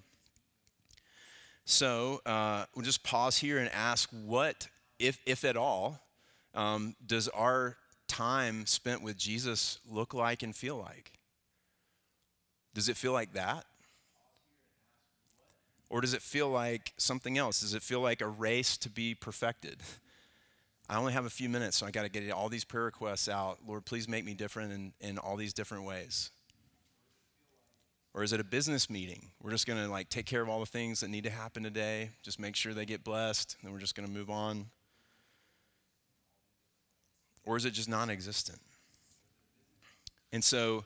So 1.64 2.20
uh, 2.26 2.66
we'll 2.74 2.84
just 2.84 3.02
pause 3.02 3.38
here 3.38 3.58
and 3.58 3.70
ask 3.72 4.10
what, 4.24 4.68
if, 4.98 5.18
if 5.26 5.44
at 5.44 5.56
all, 5.56 6.00
um, 6.54 6.94
does 7.04 7.28
our 7.28 7.76
time 8.06 8.66
spent 8.66 9.02
with 9.02 9.16
Jesus 9.16 9.78
look 9.90 10.14
like 10.14 10.42
and 10.42 10.54
feel 10.54 10.76
like? 10.76 11.12
Does 12.74 12.88
it 12.88 12.96
feel 12.96 13.12
like 13.12 13.32
that? 13.32 13.64
Or 15.88 16.00
does 16.00 16.14
it 16.14 16.22
feel 16.22 16.48
like 16.48 16.92
something 16.96 17.38
else? 17.38 17.60
Does 17.60 17.74
it 17.74 17.82
feel 17.82 18.00
like 18.00 18.20
a 18.20 18.28
race 18.28 18.76
to 18.78 18.90
be 18.90 19.14
perfected? 19.14 19.78
I 20.88 20.96
only 20.96 21.14
have 21.14 21.24
a 21.24 21.30
few 21.30 21.48
minutes, 21.48 21.78
so 21.78 21.86
I 21.86 21.90
got 21.90 22.02
to 22.02 22.08
get 22.08 22.30
all 22.30 22.48
these 22.48 22.64
prayer 22.64 22.84
requests 22.84 23.28
out. 23.28 23.58
Lord, 23.66 23.84
please 23.84 24.08
make 24.08 24.24
me 24.24 24.34
different 24.34 24.72
in, 24.72 24.92
in 25.00 25.18
all 25.18 25.36
these 25.36 25.54
different 25.54 25.84
ways. 25.84 26.30
Or 28.12 28.22
is 28.22 28.32
it 28.32 28.38
a 28.38 28.44
business 28.44 28.88
meeting? 28.90 29.30
We're 29.42 29.50
just 29.50 29.66
going 29.66 29.82
to 29.82 29.90
like 29.90 30.08
take 30.08 30.26
care 30.26 30.42
of 30.42 30.48
all 30.48 30.60
the 30.60 30.66
things 30.66 31.00
that 31.00 31.08
need 31.08 31.24
to 31.24 31.30
happen 31.30 31.62
today, 31.62 32.10
just 32.22 32.38
make 32.38 32.54
sure 32.54 32.74
they 32.74 32.84
get 32.84 33.02
blessed, 33.02 33.56
and 33.58 33.66
then 33.66 33.72
we're 33.72 33.80
just 33.80 33.94
going 33.94 34.06
to 34.06 34.12
move 34.12 34.30
on. 34.30 34.66
Or 37.44 37.56
is 37.56 37.64
it 37.64 37.72
just 37.72 37.88
non-existent? 37.88 38.60
And 40.32 40.44
so 40.44 40.84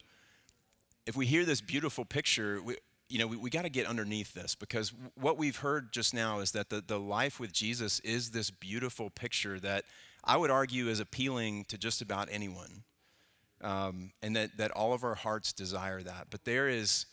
if 1.06 1.16
we 1.16 1.26
hear 1.26 1.44
this 1.44 1.60
beautiful 1.60 2.04
picture, 2.04 2.62
we, 2.62 2.76
you 3.08 3.18
know, 3.18 3.26
we, 3.26 3.36
we 3.36 3.50
got 3.50 3.62
to 3.62 3.70
get 3.70 3.86
underneath 3.86 4.34
this 4.34 4.54
because 4.54 4.92
what 5.14 5.38
we've 5.38 5.56
heard 5.56 5.92
just 5.92 6.12
now 6.14 6.40
is 6.40 6.52
that 6.52 6.68
the, 6.68 6.82
the 6.86 6.98
life 6.98 7.40
with 7.40 7.52
Jesus 7.52 8.00
is 8.00 8.30
this 8.30 8.50
beautiful 8.50 9.10
picture 9.10 9.58
that 9.60 9.84
I 10.24 10.36
would 10.36 10.50
argue 10.50 10.88
is 10.88 11.00
appealing 11.00 11.64
to 11.66 11.78
just 11.78 12.02
about 12.02 12.28
anyone. 12.30 12.84
Um, 13.60 14.12
and 14.22 14.36
that, 14.36 14.56
that 14.58 14.70
all 14.72 14.92
of 14.92 15.02
our 15.02 15.14
hearts 15.14 15.52
desire 15.52 16.02
that. 16.02 16.28
But 16.30 16.44
there 16.44 16.68
is 16.68 17.06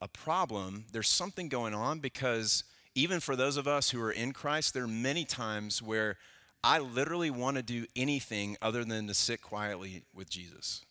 a 0.00 0.08
problem. 0.08 0.84
There's 0.92 1.08
something 1.08 1.48
going 1.48 1.74
on 1.74 2.00
because 2.00 2.64
even 2.94 3.20
for 3.20 3.36
those 3.36 3.56
of 3.56 3.66
us 3.66 3.90
who 3.90 4.02
are 4.02 4.12
in 4.12 4.32
Christ, 4.32 4.74
there 4.74 4.84
are 4.84 4.88
many 4.88 5.24
times 5.24 5.80
where 5.80 6.16
I 6.62 6.80
literally 6.80 7.30
want 7.30 7.56
to 7.56 7.62
do 7.62 7.86
anything 7.94 8.56
other 8.60 8.84
than 8.84 9.06
to 9.06 9.14
sit 9.14 9.40
quietly 9.40 10.02
with 10.14 10.28
Jesus. 10.28 10.84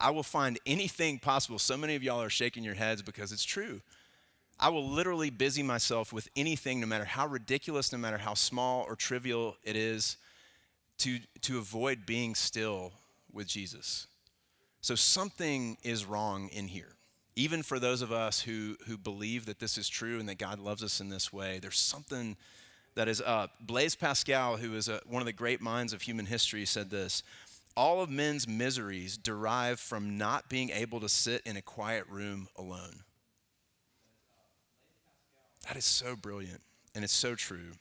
I 0.00 0.10
will 0.10 0.22
find 0.22 0.58
anything 0.64 1.18
possible. 1.18 1.58
So 1.58 1.76
many 1.76 1.96
of 1.96 2.02
y'all 2.02 2.22
are 2.22 2.30
shaking 2.30 2.64
your 2.64 2.74
heads 2.74 3.02
because 3.02 3.32
it's 3.32 3.44
true. 3.44 3.80
I 4.60 4.70
will 4.70 4.88
literally 4.88 5.30
busy 5.30 5.62
myself 5.62 6.12
with 6.12 6.28
anything, 6.34 6.80
no 6.80 6.86
matter 6.86 7.04
how 7.04 7.26
ridiculous, 7.26 7.92
no 7.92 7.98
matter 7.98 8.18
how 8.18 8.34
small 8.34 8.84
or 8.88 8.96
trivial 8.96 9.56
it 9.62 9.76
is, 9.76 10.16
to, 10.98 11.20
to 11.42 11.58
avoid 11.58 12.06
being 12.06 12.34
still 12.34 12.92
with 13.32 13.46
Jesus. 13.46 14.08
So 14.80 14.94
something 14.94 15.76
is 15.82 16.04
wrong 16.04 16.48
in 16.48 16.66
here. 16.66 16.94
Even 17.36 17.62
for 17.62 17.78
those 17.78 18.02
of 18.02 18.10
us 18.10 18.40
who, 18.40 18.76
who 18.86 18.98
believe 18.98 19.46
that 19.46 19.60
this 19.60 19.78
is 19.78 19.88
true 19.88 20.18
and 20.18 20.28
that 20.28 20.38
God 20.38 20.58
loves 20.58 20.82
us 20.82 21.00
in 21.00 21.08
this 21.08 21.32
way, 21.32 21.60
there's 21.60 21.78
something 21.78 22.36
that 22.96 23.06
is 23.06 23.20
up. 23.20 23.52
Blaise 23.60 23.94
Pascal, 23.94 24.56
who 24.56 24.74
is 24.74 24.88
a, 24.88 25.00
one 25.06 25.22
of 25.22 25.26
the 25.26 25.32
great 25.32 25.60
minds 25.60 25.92
of 25.92 26.02
human 26.02 26.26
history, 26.26 26.64
said 26.64 26.90
this 26.90 27.22
All 27.76 28.02
of 28.02 28.10
men's 28.10 28.48
miseries 28.48 29.16
derive 29.16 29.78
from 29.78 30.18
not 30.18 30.48
being 30.48 30.70
able 30.70 30.98
to 30.98 31.08
sit 31.08 31.42
in 31.46 31.56
a 31.56 31.62
quiet 31.62 32.06
room 32.08 32.48
alone. 32.56 33.04
That 35.68 35.76
is 35.76 35.84
so 35.84 36.16
brilliant 36.16 36.62
and 36.94 37.04
it's 37.04 37.12
so 37.12 37.34
true. 37.34 37.72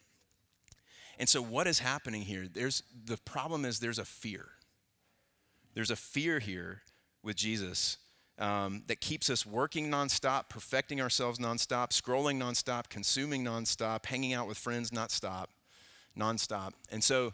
And 1.17 1.27
so 1.27 1.41
what 1.41 1.65
is 1.65 1.79
happening 1.79 2.21
here? 2.21 2.47
There's 2.53 2.83
the 3.05 3.17
problem 3.17 3.65
is 3.65 3.79
there's 3.79 3.97
a 3.97 4.05
fear. 4.05 4.49
There's 5.73 5.89
a 5.89 5.95
fear 5.95 6.39
here 6.39 6.81
with 7.23 7.35
Jesus 7.35 7.97
um, 8.37 8.83
that 8.87 8.99
keeps 8.99 9.29
us 9.29 9.45
working 9.45 9.89
nonstop, 9.89 10.49
perfecting 10.49 11.01
ourselves 11.01 11.39
nonstop, 11.39 11.89
scrolling 11.89 12.37
nonstop, 12.37 12.89
consuming 12.89 13.43
nonstop, 13.43 14.05
hanging 14.05 14.33
out 14.33 14.47
with 14.47 14.57
friends 14.57 14.91
not 14.91 15.09
stop, 15.09 15.49
nonstop. 16.17 16.73
And 16.91 17.03
so, 17.03 17.33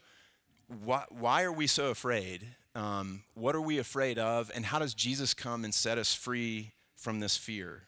why, 0.83 1.03
why 1.09 1.43
are 1.43 1.51
we 1.51 1.67
so 1.67 1.89
afraid? 1.89 2.47
Um, 2.75 3.23
what 3.33 3.55
are 3.55 3.61
we 3.61 3.79
afraid 3.79 4.17
of? 4.17 4.51
And 4.55 4.65
how 4.65 4.79
does 4.79 4.93
Jesus 4.93 5.33
come 5.33 5.65
and 5.65 5.73
set 5.73 5.97
us 5.97 6.13
free 6.13 6.71
from 6.95 7.19
this 7.19 7.35
fear? 7.35 7.83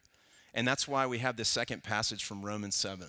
And 0.56 0.66
that's 0.66 0.88
why 0.88 1.06
we 1.06 1.20
have 1.20 1.36
this 1.36 1.50
second 1.50 1.84
passage 1.84 2.24
from 2.24 2.44
Romans 2.44 2.76
7. 2.76 3.06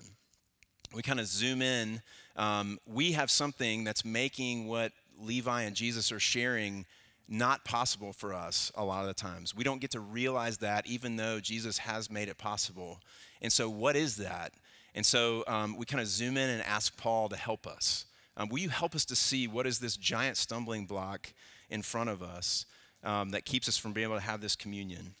We 0.93 1.01
kind 1.01 1.19
of 1.19 1.27
zoom 1.27 1.61
in. 1.61 2.01
Um, 2.35 2.77
we 2.85 3.13
have 3.13 3.31
something 3.31 3.85
that's 3.85 4.03
making 4.03 4.67
what 4.67 4.91
Levi 5.19 5.61
and 5.63 5.75
Jesus 5.75 6.11
are 6.11 6.19
sharing 6.19 6.85
not 7.29 7.63
possible 7.65 8.13
for 8.13 8.33
us 8.33 8.71
a 8.75 8.83
lot 8.83 9.01
of 9.01 9.07
the 9.07 9.13
times. 9.13 9.55
We 9.55 9.63
don't 9.63 9.79
get 9.79 9.91
to 9.91 9.99
realize 10.01 10.57
that 10.59 10.87
even 10.87 11.15
though 11.15 11.39
Jesus 11.39 11.77
has 11.79 12.11
made 12.11 12.27
it 12.27 12.37
possible. 12.37 12.99
And 13.41 13.51
so, 13.51 13.69
what 13.69 13.95
is 13.95 14.17
that? 14.17 14.53
And 14.93 15.05
so, 15.05 15.43
um, 15.47 15.77
we 15.77 15.85
kind 15.85 16.01
of 16.01 16.07
zoom 16.07 16.37
in 16.37 16.49
and 16.49 16.61
ask 16.63 16.95
Paul 16.97 17.29
to 17.29 17.35
help 17.35 17.67
us. 17.67 18.05
Um, 18.37 18.49
will 18.49 18.59
you 18.59 18.69
help 18.69 18.93
us 18.93 19.03
to 19.05 19.15
see 19.15 19.47
what 19.47 19.65
is 19.65 19.79
this 19.79 19.97
giant 19.97 20.37
stumbling 20.37 20.85
block 20.85 21.33
in 21.69 21.81
front 21.81 22.09
of 22.09 22.21
us 22.21 22.65
um, 23.03 23.31
that 23.31 23.45
keeps 23.45 23.67
us 23.67 23.77
from 23.77 23.93
being 23.93 24.07
able 24.07 24.17
to 24.17 24.25
have 24.25 24.41
this 24.41 24.55
communion? 24.55 25.15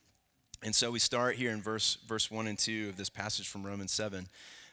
And 0.63 0.73
so 0.73 0.89
we 0.89 0.99
start 0.99 1.35
here 1.35 1.51
in 1.51 1.61
verse, 1.61 1.97
verse 2.07 2.31
1 2.31 2.47
and 2.47 2.57
2 2.57 2.89
of 2.89 2.97
this 2.97 3.09
passage 3.09 3.47
from 3.47 3.65
Romans 3.65 3.91
7. 3.91 4.27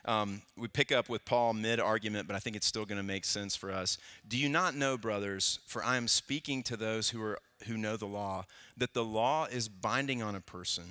Um, 0.06 0.42
we 0.56 0.68
pick 0.68 0.92
up 0.92 1.08
with 1.08 1.24
Paul 1.24 1.54
mid 1.54 1.80
argument, 1.80 2.26
but 2.26 2.36
I 2.36 2.38
think 2.38 2.56
it's 2.56 2.66
still 2.66 2.84
going 2.84 2.98
to 2.98 3.04
make 3.04 3.24
sense 3.24 3.56
for 3.56 3.70
us. 3.70 3.98
Do 4.28 4.36
you 4.36 4.48
not 4.48 4.74
know, 4.74 4.98
brothers, 4.98 5.60
for 5.66 5.82
I 5.82 5.96
am 5.96 6.08
speaking 6.08 6.62
to 6.64 6.76
those 6.76 7.10
who, 7.10 7.22
are, 7.22 7.38
who 7.66 7.76
know 7.76 7.96
the 7.96 8.06
law, 8.06 8.44
that 8.76 8.92
the 8.92 9.04
law 9.04 9.46
is 9.46 9.68
binding 9.68 10.22
on 10.22 10.34
a 10.34 10.40
person 10.40 10.84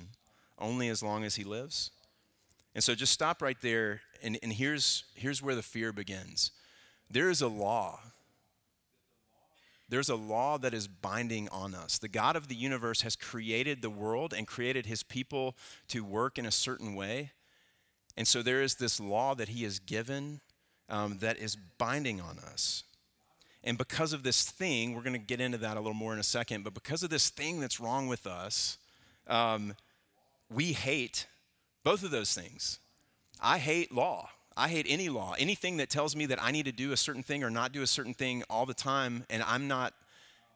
only 0.58 0.88
as 0.88 1.02
long 1.02 1.24
as 1.24 1.36
he 1.36 1.44
lives? 1.44 1.90
And 2.74 2.82
so 2.82 2.94
just 2.94 3.12
stop 3.12 3.40
right 3.40 3.60
there, 3.60 4.00
and, 4.22 4.36
and 4.42 4.52
here's, 4.52 5.04
here's 5.14 5.40
where 5.40 5.54
the 5.54 5.62
fear 5.62 5.92
begins. 5.92 6.50
There 7.08 7.30
is 7.30 7.40
a 7.40 7.48
law 7.48 8.00
there's 9.88 10.08
a 10.08 10.16
law 10.16 10.58
that 10.58 10.74
is 10.74 10.88
binding 10.88 11.48
on 11.50 11.74
us. 11.74 11.98
The 11.98 12.08
God 12.08 12.36
of 12.36 12.48
the 12.48 12.54
universe 12.54 13.02
has 13.02 13.16
created 13.16 13.82
the 13.82 13.90
world 13.90 14.32
and 14.32 14.46
created 14.46 14.86
his 14.86 15.02
people 15.02 15.56
to 15.88 16.04
work 16.04 16.38
in 16.38 16.46
a 16.46 16.50
certain 16.50 16.94
way. 16.94 17.32
And 18.16 18.26
so 18.26 18.42
there 18.42 18.62
is 18.62 18.76
this 18.76 19.00
law 19.00 19.34
that 19.34 19.48
he 19.48 19.64
has 19.64 19.78
given 19.78 20.40
um, 20.88 21.18
that 21.18 21.38
is 21.38 21.56
binding 21.78 22.20
on 22.20 22.38
us. 22.38 22.84
And 23.62 23.78
because 23.78 24.12
of 24.12 24.22
this 24.22 24.42
thing, 24.42 24.94
we're 24.94 25.02
going 25.02 25.14
to 25.14 25.18
get 25.18 25.40
into 25.40 25.58
that 25.58 25.76
a 25.76 25.80
little 25.80 25.94
more 25.94 26.12
in 26.12 26.18
a 26.18 26.24
second, 26.24 26.64
but 26.64 26.74
because 26.74 27.02
of 27.02 27.10
this 27.10 27.30
thing 27.30 27.60
that's 27.60 27.80
wrong 27.80 28.08
with 28.08 28.26
us, 28.26 28.78
um, 29.26 29.74
we 30.50 30.72
hate 30.72 31.26
both 31.82 32.02
of 32.02 32.10
those 32.10 32.34
things. 32.34 32.78
I 33.40 33.58
hate 33.58 33.92
law. 33.92 34.28
I 34.56 34.68
hate 34.68 34.86
any 34.88 35.08
law, 35.08 35.34
anything 35.38 35.78
that 35.78 35.90
tells 35.90 36.14
me 36.14 36.26
that 36.26 36.42
I 36.42 36.52
need 36.52 36.66
to 36.66 36.72
do 36.72 36.92
a 36.92 36.96
certain 36.96 37.22
thing 37.22 37.42
or 37.42 37.50
not 37.50 37.72
do 37.72 37.82
a 37.82 37.86
certain 37.86 38.14
thing 38.14 38.44
all 38.48 38.66
the 38.66 38.74
time, 38.74 39.24
and 39.28 39.42
I'm 39.42 39.66
not 39.66 39.94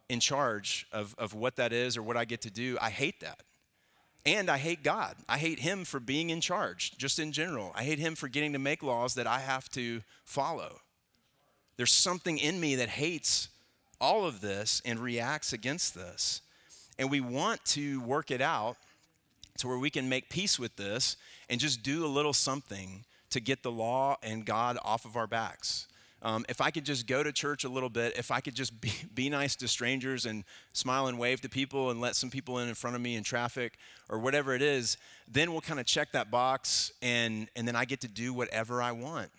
in 0.09 0.21
charge 0.21 0.87
of, 0.93 1.15
of 1.19 1.35
what 1.35 1.57
that 1.57 1.73
is 1.73 1.97
or 1.97 2.03
what 2.03 2.17
I 2.17 2.25
get 2.25 2.43
to 2.43 2.51
do. 2.51 2.79
I 2.81 2.91
hate 2.91 3.21
that. 3.21 3.43
And 4.25 4.51
I 4.51 4.59
hate 4.59 4.83
God. 4.83 5.17
I 5.29 5.39
hate 5.39 5.61
Him 5.61 5.85
for 5.85 6.01
being 6.01 6.31
in 6.31 6.41
charge, 6.41 6.97
just 6.97 7.19
in 7.19 7.33
general. 7.33 7.73
I 7.75 7.83
hate 7.83 7.99
Him 7.99 8.15
for 8.15 8.29
getting 8.29 8.53
to 8.53 8.59
make 8.59 8.83
laws 8.83 9.15
that 9.15 9.27
I 9.27 9.41
have 9.41 9.69
to 9.71 10.03
follow. 10.25 10.81
There's 11.77 11.93
something 11.93 12.39
in 12.39 12.61
me 12.61 12.77
that 12.77 12.89
hates 12.89 13.49
all 14.01 14.27
of 14.27 14.41
this 14.41 14.83
and 14.85 14.99
reacts 14.99 15.53
against 15.53 15.95
this. 15.95 16.43
And 16.99 17.11
we 17.11 17.21
want 17.21 17.65
to 17.67 18.01
work 18.03 18.31
it 18.31 18.41
out 18.41 18.77
to 19.59 19.69
where 19.69 19.79
we 19.79 19.91
can 19.91 20.09
make 20.09 20.29
peace 20.29 20.59
with 20.59 20.77
this 20.77 21.17
and 21.49 21.61
just 21.61 21.83
do 21.83 22.05
a 22.05 22.09
little 22.09 22.33
something 22.33 23.05
to 23.31 23.41
get 23.41 23.63
the 23.63 23.71
law 23.71 24.17
and 24.23 24.45
God 24.45 24.79
off 24.83 25.05
of 25.05 25.17
our 25.17 25.27
backs. 25.27 25.89
Um, 26.21 26.45
if 26.49 26.61
I 26.61 26.71
could 26.71 26.85
just 26.85 27.07
go 27.07 27.23
to 27.23 27.31
church 27.31 27.63
a 27.63 27.69
little 27.69 27.89
bit, 27.89 28.19
if 28.19 28.33
I 28.33 28.41
could 28.41 28.55
just 28.55 28.81
be, 28.81 28.93
be 29.15 29.31
nice 29.31 29.55
to 29.57 29.69
strangers 29.69 30.27
and 30.27 30.45
smile 30.73 31.07
and 31.07 31.19
wave 31.19 31.41
to 31.43 31.49
people 31.49 31.91
and 31.91 32.01
let 32.01 32.17
some 32.17 32.31
people 32.31 32.59
in 32.59 32.69
in 32.69 32.75
front 32.75 32.97
of 32.97 33.03
me 33.03 33.15
in 33.15 33.23
traffic 33.23 33.79
or 34.09 34.19
whatever 34.19 34.55
it 34.55 34.63
is, 34.63 34.97
then 35.29 35.53
we'll 35.53 35.61
kind 35.61 35.79
of 35.79 35.87
check 35.87 36.13
that 36.13 36.31
box 36.31 36.93
and, 37.03 37.49
and 37.55 37.69
then 37.69 37.77
I 37.77 37.85
get 37.85 38.01
to 38.01 38.09
do 38.09 38.33
whatever 38.33 38.83
I 38.83 38.93
want. 38.93 39.31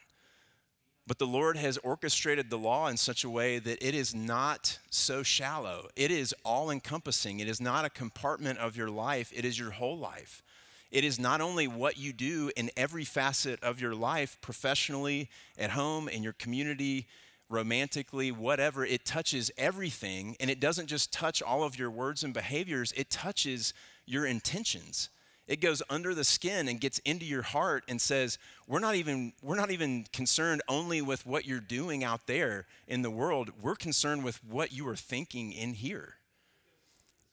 But 1.05 1.17
the 1.17 1.25
Lord 1.25 1.57
has 1.57 1.79
orchestrated 1.79 2.51
the 2.51 2.57
law 2.57 2.87
in 2.87 2.95
such 2.95 3.23
a 3.23 3.29
way 3.29 3.57
that 3.57 3.85
it 3.85 3.95
is 3.95 4.13
not 4.13 4.77
so 4.91 5.23
shallow. 5.23 5.87
It 5.95 6.11
is 6.11 6.35
all 6.45 6.69
encompassing. 6.69 7.39
It 7.39 7.49
is 7.49 7.59
not 7.59 7.83
a 7.83 7.89
compartment 7.89 8.59
of 8.59 8.77
your 8.77 8.91
life, 8.91 9.33
it 9.35 9.43
is 9.43 9.57
your 9.57 9.71
whole 9.71 9.97
life. 9.97 10.43
It 10.91 11.03
is 11.03 11.19
not 11.19 11.39
only 11.41 11.67
what 11.67 11.97
you 11.97 12.13
do 12.13 12.51
in 12.55 12.71
every 12.75 13.03
facet 13.05 13.63
of 13.63 13.79
your 13.79 13.93
life, 13.93 14.37
professionally, 14.41 15.29
at 15.57 15.71
home, 15.71 16.09
in 16.09 16.23
your 16.23 16.33
community, 16.33 17.07
romantically, 17.47 18.31
whatever, 18.31 18.85
it 18.85 19.05
touches 19.05 19.51
everything. 19.57 20.35
And 20.39 20.49
it 20.49 20.59
doesn't 20.59 20.87
just 20.87 21.13
touch 21.13 21.41
all 21.41 21.63
of 21.63 21.77
your 21.77 21.91
words 21.91 22.23
and 22.23 22.33
behaviors, 22.33 22.91
it 22.93 23.09
touches 23.09 23.73
your 24.05 24.25
intentions. 24.25 25.09
It 25.47 25.61
goes 25.61 25.81
under 25.89 26.13
the 26.13 26.23
skin 26.23 26.67
and 26.67 26.79
gets 26.79 26.99
into 26.99 27.25
your 27.25 27.41
heart 27.41 27.83
and 27.87 27.99
says, 27.99 28.37
we're 28.67 28.79
not 28.79 28.93
even 28.93 29.33
we're 29.41 29.55
not 29.55 29.71
even 29.71 30.05
concerned 30.13 30.61
only 30.67 31.01
with 31.01 31.25
what 31.25 31.45
you're 31.45 31.59
doing 31.59 32.03
out 32.03 32.27
there 32.27 32.67
in 32.87 33.01
the 33.01 33.09
world. 33.09 33.49
We're 33.59 33.75
concerned 33.75 34.23
with 34.23 34.43
what 34.43 34.71
you 34.71 34.87
are 34.87 34.95
thinking 34.95 35.51
in 35.51 35.73
here. 35.73 36.17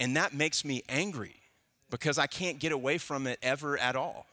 And 0.00 0.16
that 0.16 0.32
makes 0.32 0.64
me 0.64 0.82
angry 0.88 1.36
because 1.90 2.18
I 2.18 2.26
can't 2.26 2.58
get 2.58 2.72
away 2.72 2.98
from 2.98 3.26
it 3.26 3.38
ever 3.42 3.78
at 3.78 3.96
all. 3.96 4.26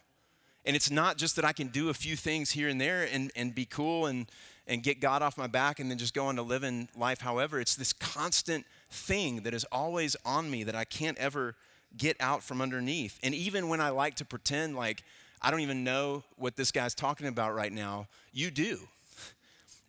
And 0.66 0.74
it's 0.74 0.90
not 0.90 1.18
just 1.18 1.36
that 1.36 1.44
I 1.44 1.52
can 1.52 1.68
do 1.68 1.90
a 1.90 1.94
few 1.94 2.16
things 2.16 2.50
here 2.50 2.68
and 2.68 2.80
there 2.80 3.06
and, 3.12 3.30
and 3.36 3.54
be 3.54 3.66
cool 3.66 4.06
and, 4.06 4.26
and 4.66 4.82
get 4.82 5.00
God 5.00 5.20
off 5.20 5.36
my 5.36 5.46
back 5.46 5.78
and 5.78 5.90
then 5.90 5.98
just 5.98 6.14
go 6.14 6.26
on 6.26 6.36
to 6.36 6.42
living 6.42 6.88
life 6.96 7.20
however. 7.20 7.60
It's 7.60 7.76
this 7.76 7.92
constant 7.92 8.64
thing 8.90 9.42
that 9.42 9.52
is 9.52 9.64
always 9.70 10.16
on 10.24 10.50
me 10.50 10.64
that 10.64 10.74
I 10.74 10.84
can't 10.84 11.18
ever 11.18 11.54
get 11.96 12.16
out 12.18 12.42
from 12.42 12.62
underneath. 12.62 13.18
And 13.22 13.34
even 13.34 13.68
when 13.68 13.80
I 13.80 13.90
like 13.90 14.16
to 14.16 14.24
pretend 14.24 14.74
like 14.74 15.02
I 15.42 15.50
don't 15.50 15.60
even 15.60 15.84
know 15.84 16.22
what 16.36 16.56
this 16.56 16.72
guy's 16.72 16.94
talking 16.94 17.26
about 17.26 17.54
right 17.54 17.72
now, 17.72 18.06
you 18.32 18.50
do. 18.50 18.78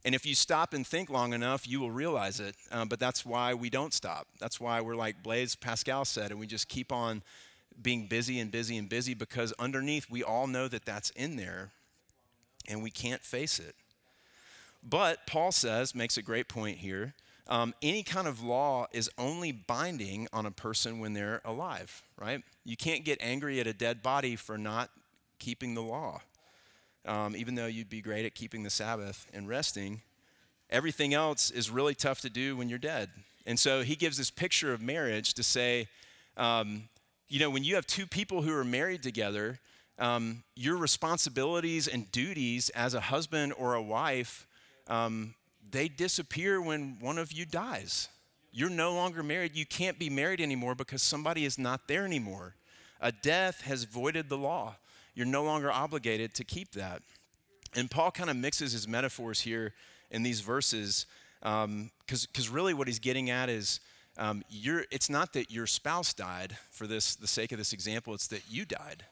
And 0.03 0.13
if 0.13 0.25
you 0.25 0.35
stop 0.35 0.73
and 0.73 0.85
think 0.85 1.09
long 1.09 1.31
enough, 1.31 1.67
you 1.67 1.79
will 1.79 1.91
realize 1.91 2.41
it. 2.41 2.55
Uh, 2.69 2.83
but 2.83 2.99
that's 2.99 3.25
why 3.25 3.53
we 3.53 3.69
don't 3.69 3.93
stop. 3.93 4.27
That's 4.37 4.59
why 4.59 4.81
we're 4.81 4.95
like 4.95 5.23
Blaise 5.23 5.55
Pascal 5.55 6.03
said, 6.03 6.31
and 6.31 6.39
we 6.39 6.45
just 6.45 6.67
keep 6.67 6.91
on 6.91 7.23
being 7.81 8.07
busy 8.07 8.39
and 8.39 8.51
busy 8.51 8.77
and 8.77 8.89
busy 8.89 9.13
because 9.13 9.53
underneath 9.59 10.09
we 10.09 10.23
all 10.23 10.47
know 10.47 10.67
that 10.67 10.85
that's 10.85 11.09
in 11.11 11.35
there 11.35 11.71
and 12.67 12.81
we 12.81 12.89
can't 12.89 13.21
face 13.21 13.59
it. 13.59 13.75
But 14.83 15.25
Paul 15.27 15.51
says, 15.51 15.95
makes 15.95 16.17
a 16.17 16.21
great 16.21 16.47
point 16.47 16.77
here 16.77 17.13
um, 17.47 17.73
any 17.81 18.01
kind 18.03 18.27
of 18.27 18.43
law 18.43 18.87
is 18.91 19.09
only 19.17 19.51
binding 19.51 20.27
on 20.33 20.45
a 20.45 20.51
person 20.51 20.99
when 20.99 21.13
they're 21.13 21.41
alive, 21.45 22.01
right? 22.19 22.41
You 22.63 22.75
can't 22.75 23.05
get 23.05 23.19
angry 23.21 23.59
at 23.59 23.67
a 23.67 23.73
dead 23.73 24.01
body 24.01 24.35
for 24.35 24.57
not 24.57 24.89
keeping 25.37 25.75
the 25.75 25.81
law, 25.81 26.21
um, 27.05 27.35
even 27.35 27.53
though 27.53 27.67
you'd 27.67 27.89
be 27.89 28.01
great 28.01 28.25
at 28.25 28.33
keeping 28.33 28.63
the 28.63 28.69
Sabbath 28.69 29.27
and 29.33 29.47
resting. 29.47 30.01
Everything 30.71 31.13
else 31.13 31.51
is 31.51 31.69
really 31.69 31.93
tough 31.93 32.21
to 32.21 32.29
do 32.31 32.57
when 32.57 32.67
you're 32.67 32.79
dead. 32.79 33.11
And 33.45 33.59
so 33.59 33.83
he 33.83 33.95
gives 33.95 34.17
this 34.17 34.31
picture 34.31 34.73
of 34.73 34.81
marriage 34.81 35.35
to 35.35 35.43
say, 35.43 35.87
um, 36.37 36.89
you 37.27 37.39
know, 37.39 37.49
when 37.49 37.63
you 37.63 37.75
have 37.75 37.87
two 37.87 38.05
people 38.05 38.41
who 38.41 38.53
are 38.53 38.63
married 38.63 39.03
together, 39.03 39.59
um, 39.97 40.43
your 40.55 40.77
responsibilities 40.77 41.87
and 41.87 42.11
duties 42.11 42.69
as 42.69 42.93
a 42.93 42.99
husband 42.99 43.53
or 43.57 43.75
a 43.75 43.81
wife 43.81 44.45
um, 44.87 45.33
they 45.71 45.87
disappear 45.87 46.61
when 46.61 46.97
one 46.99 47.17
of 47.17 47.31
you 47.31 47.45
dies. 47.45 48.09
You're 48.51 48.69
no 48.69 48.93
longer 48.93 49.23
married. 49.23 49.55
You 49.55 49.65
can't 49.65 49.99
be 49.99 50.09
married 50.09 50.39
anymore 50.39 50.75
because 50.75 51.01
somebody 51.01 51.43
is 51.45 51.57
not 51.57 51.87
there 51.87 52.05
anymore. 52.05 52.55
A 53.01 53.11
death 53.11 53.61
has 53.61 53.83
voided 53.83 54.29
the 54.29 54.37
law. 54.37 54.77
You're 55.13 55.25
no 55.25 55.43
longer 55.43 55.71
obligated 55.71 56.33
to 56.35 56.43
keep 56.43 56.71
that. 56.73 57.01
And 57.75 57.91
Paul 57.91 58.11
kind 58.11 58.29
of 58.29 58.37
mixes 58.37 58.71
his 58.71 58.87
metaphors 58.87 59.41
here 59.41 59.73
in 60.11 60.23
these 60.23 60.39
verses 60.39 61.05
because 61.41 62.49
um, 62.49 62.51
really 62.53 62.73
what 62.73 62.87
he's 62.87 62.99
getting 62.99 63.29
at 63.29 63.49
is 63.49 63.81
um, 64.17 64.43
it's 64.49 65.09
not 65.09 65.33
that 65.33 65.51
your 65.51 65.67
spouse 65.67 66.13
died 66.13 66.55
for 66.71 66.87
this 66.87 67.15
the 67.15 67.27
sake 67.27 67.51
of 67.51 67.57
this 67.57 67.73
example 67.73 68.13
it's 68.13 68.27
that 68.27 68.43
you 68.49 68.65
died 68.65 69.03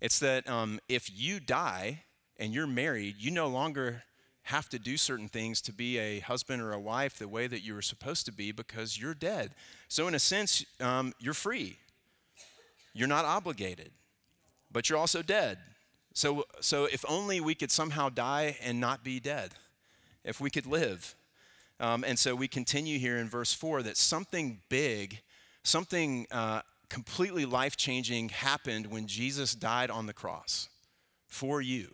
it's 0.00 0.18
that 0.18 0.48
um, 0.48 0.80
if 0.88 1.10
you 1.14 1.40
die 1.40 2.02
and 2.38 2.52
you're 2.52 2.66
married 2.66 3.16
you 3.18 3.30
no 3.30 3.48
longer 3.48 4.02
have 4.44 4.68
to 4.68 4.78
do 4.78 4.96
certain 4.96 5.28
things 5.28 5.60
to 5.62 5.72
be 5.72 5.98
a 5.98 6.20
husband 6.20 6.60
or 6.60 6.72
a 6.72 6.80
wife 6.80 7.18
the 7.18 7.26
way 7.26 7.46
that 7.46 7.60
you 7.60 7.74
were 7.74 7.82
supposed 7.82 8.26
to 8.26 8.32
be 8.32 8.52
because 8.52 8.98
you're 8.98 9.14
dead. 9.14 9.54
So, 9.88 10.06
in 10.06 10.14
a 10.14 10.18
sense, 10.18 10.64
um, 10.80 11.14
you're 11.18 11.34
free. 11.34 11.78
You're 12.92 13.08
not 13.08 13.24
obligated, 13.24 13.90
but 14.70 14.88
you're 14.88 14.98
also 14.98 15.22
dead. 15.22 15.58
So, 16.12 16.44
so, 16.60 16.84
if 16.84 17.04
only 17.08 17.40
we 17.40 17.54
could 17.54 17.70
somehow 17.70 18.10
die 18.10 18.58
and 18.62 18.78
not 18.78 19.02
be 19.02 19.18
dead, 19.18 19.52
if 20.24 20.40
we 20.40 20.50
could 20.50 20.66
live. 20.66 21.14
Um, 21.80 22.04
and 22.04 22.18
so 22.18 22.34
we 22.34 22.48
continue 22.48 22.98
here 22.98 23.16
in 23.16 23.28
verse 23.28 23.52
4 23.52 23.82
that 23.82 23.96
something 23.96 24.60
big, 24.68 25.20
something 25.62 26.26
uh, 26.30 26.60
completely 26.88 27.44
life 27.44 27.76
changing 27.76 28.28
happened 28.28 28.86
when 28.86 29.06
Jesus 29.06 29.54
died 29.54 29.90
on 29.90 30.06
the 30.06 30.12
cross 30.12 30.68
for 31.26 31.60
you. 31.60 31.88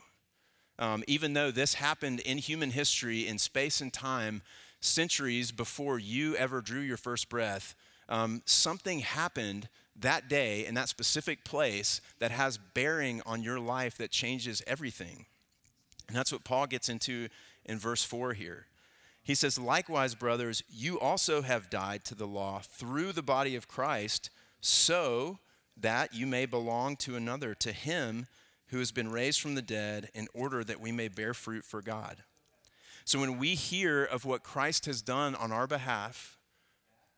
Um, 0.79 1.05
even 1.07 1.35
though 1.35 1.51
this 1.51 1.75
happened 1.75 2.21
in 2.21 2.39
human 2.39 2.71
history, 2.71 3.27
in 3.27 3.39
space 3.39 3.81
and 3.81 3.93
time, 3.93 4.43
centuries 4.81 5.53
before 5.53 5.99
you 5.99 6.35
ever 6.37 6.61
drew 6.61 6.81
your 6.81 6.97
first 6.97 7.29
breath, 7.29 7.75
um, 8.09 8.43
something 8.47 9.01
happened 9.01 9.69
that 9.97 10.29
day 10.29 10.67
in 10.67 10.75
that 10.75 10.89
specific 10.89 11.45
place 11.45 12.01
that 12.19 12.31
has 12.31 12.59
bearing 12.59 13.21
on 13.27 13.43
your 13.43 13.61
life 13.61 13.99
that 13.99 14.11
changes 14.11 14.63
everything. 14.67 15.27
And 16.09 16.17
that's 16.17 16.33
what 16.33 16.45
Paul 16.45 16.67
gets 16.67 16.89
into 16.89 17.29
in 17.65 17.79
verse 17.79 18.03
4 18.03 18.33
here. 18.33 18.67
He 19.23 19.35
says, 19.35 19.59
Likewise, 19.59 20.15
brothers, 20.15 20.63
you 20.69 20.99
also 20.99 21.43
have 21.43 21.71
died 21.71 22.05
to 22.07 22.15
the 22.15 22.27
law 22.27 22.61
through 22.61 23.13
the 23.13 23.23
body 23.23 23.55
of 23.57 23.69
Christ, 23.69 24.31
so 24.61 25.39
that 25.77 26.15
you 26.15 26.27
may 26.27 26.47
belong 26.47 26.97
to 26.97 27.17
another, 27.17 27.55
to 27.55 27.73
him 27.73 28.27
who 28.69 28.79
has 28.79 28.93
been 28.93 29.11
raised 29.11 29.41
from 29.41 29.55
the 29.55 29.63
dead 29.63 30.09
in 30.15 30.29
order 30.35 30.63
that 30.63 30.81
we 30.81 30.93
may 30.93 31.09
bear 31.09 31.35
fruit 31.35 31.65
for 31.65 31.83
God. 31.83 32.19
So 33.05 33.19
when 33.19 33.39
we 33.39 33.55
hear 33.55 34.05
of 34.05 34.25
what 34.25 34.43
Christ 34.43 34.87
has 34.87 35.03
done 35.03 35.35
on 35.35 35.51
our 35.51 35.67
behalf 35.67 36.39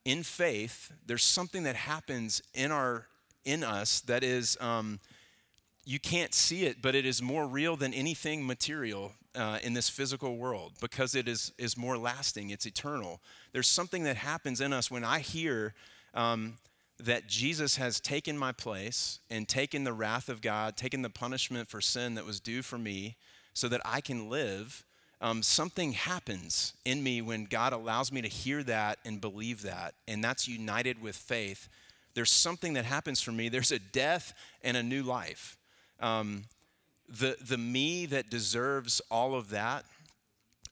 in 0.05 0.23
faith, 0.23 0.93
there's 1.05 1.25
something 1.25 1.65
that 1.65 1.77
happens 1.77 2.41
in 2.55 2.73
our 2.73 3.07
in 3.45 3.65
us 3.65 4.01
that 4.03 4.23
is 4.23 4.57
um, 4.61 5.01
you 5.85 5.99
can't 5.99 6.35
see 6.35 6.65
it, 6.65 6.81
but 6.81 6.95
it 6.95 7.05
is 7.05 7.21
more 7.21 7.47
real 7.47 7.77
than 7.77 7.93
anything 7.93 8.47
material 8.47 9.13
uh, 9.35 9.59
in 9.63 9.73
this 9.73 9.89
physical 9.89 10.37
world 10.37 10.73
because 10.81 11.15
it 11.15 11.29
is 11.29 11.53
is 11.59 11.77
more 11.77 11.97
lasting. 11.97 12.51
It's 12.51 12.67
eternal. 12.67 13.21
There's 13.53 13.69
something 13.69 14.05
that 14.05 14.17
happens 14.17 14.61
in 14.61 14.73
us 14.73 14.91
when 14.91 15.05
I 15.05 15.21
hear. 15.21 15.75
Um, 16.15 16.59
that 16.99 17.27
Jesus 17.27 17.77
has 17.77 17.99
taken 17.99 18.39
my 18.39 18.53
place 18.53 19.19
and 19.29 19.49
taken 19.49 19.83
the 19.83 19.93
wrath 19.93 20.29
of 20.29 20.41
God, 20.41 20.77
taken 20.77 21.03
the 21.03 21.11
punishment 21.11 21.69
for 21.69 21.81
sin 21.81 22.15
that 22.15 22.25
was 22.25 22.39
due 22.39 22.63
for 22.63 22.79
me 22.79 23.17
so 23.55 23.67
that 23.69 23.81
I 23.85 24.01
can 24.01 24.29
live, 24.31 24.85
um, 25.21 25.43
something 25.43 25.93
happens 25.93 26.75
in 26.85 27.03
me 27.03 27.21
when 27.23 27.45
God 27.45 27.73
allows 27.73 28.13
me 28.13 28.23
to 28.23 28.29
hear 28.29 28.63
that 28.65 28.99
and 29.05 29.21
believe 29.21 29.63
that. 29.63 29.95
And 30.07 30.23
that's 30.23 30.49
united 30.49 31.01
with 31.03 31.17
faith. 31.17 31.69
There's 32.15 32.31
something 32.31 32.75
that 32.75 32.85
happens 32.85 33.21
for 33.21 33.33
me. 33.33 33.49
There's 33.49 33.73
a 33.73 33.79
death 33.79 34.35
and 34.63 34.77
a 34.77 34.83
new 34.83 35.03
life. 35.03 35.57
Um, 36.03 36.45
the, 37.09 37.37
the 37.41 37.57
me 37.57 38.07
that 38.07 38.29
deserves 38.29 39.01
all 39.11 39.35
of 39.35 39.51
that, 39.51 39.85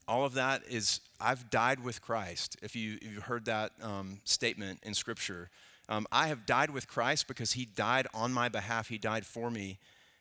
all 0.07 0.25
of 0.25 0.33
that 0.33 0.63
is 0.69 0.99
I've 1.19 1.49
died 1.49 1.83
with 1.83 2.01
Christ. 2.01 2.57
If, 2.61 2.75
you, 2.75 2.97
if 3.01 3.13
you've 3.13 3.23
heard 3.23 3.45
that 3.45 3.71
um, 3.81 4.19
statement 4.25 4.79
in 4.83 4.93
Scripture, 4.93 5.49
um, 5.87 6.05
I 6.11 6.27
have 6.27 6.45
died 6.45 6.69
with 6.69 6.87
Christ 6.87 7.27
because 7.27 7.53
he 7.53 7.65
died 7.65 8.07
on 8.13 8.33
my 8.33 8.49
behalf, 8.49 8.87
he 8.87 8.97
died 8.97 9.25
for 9.25 9.49
me. 9.49 9.79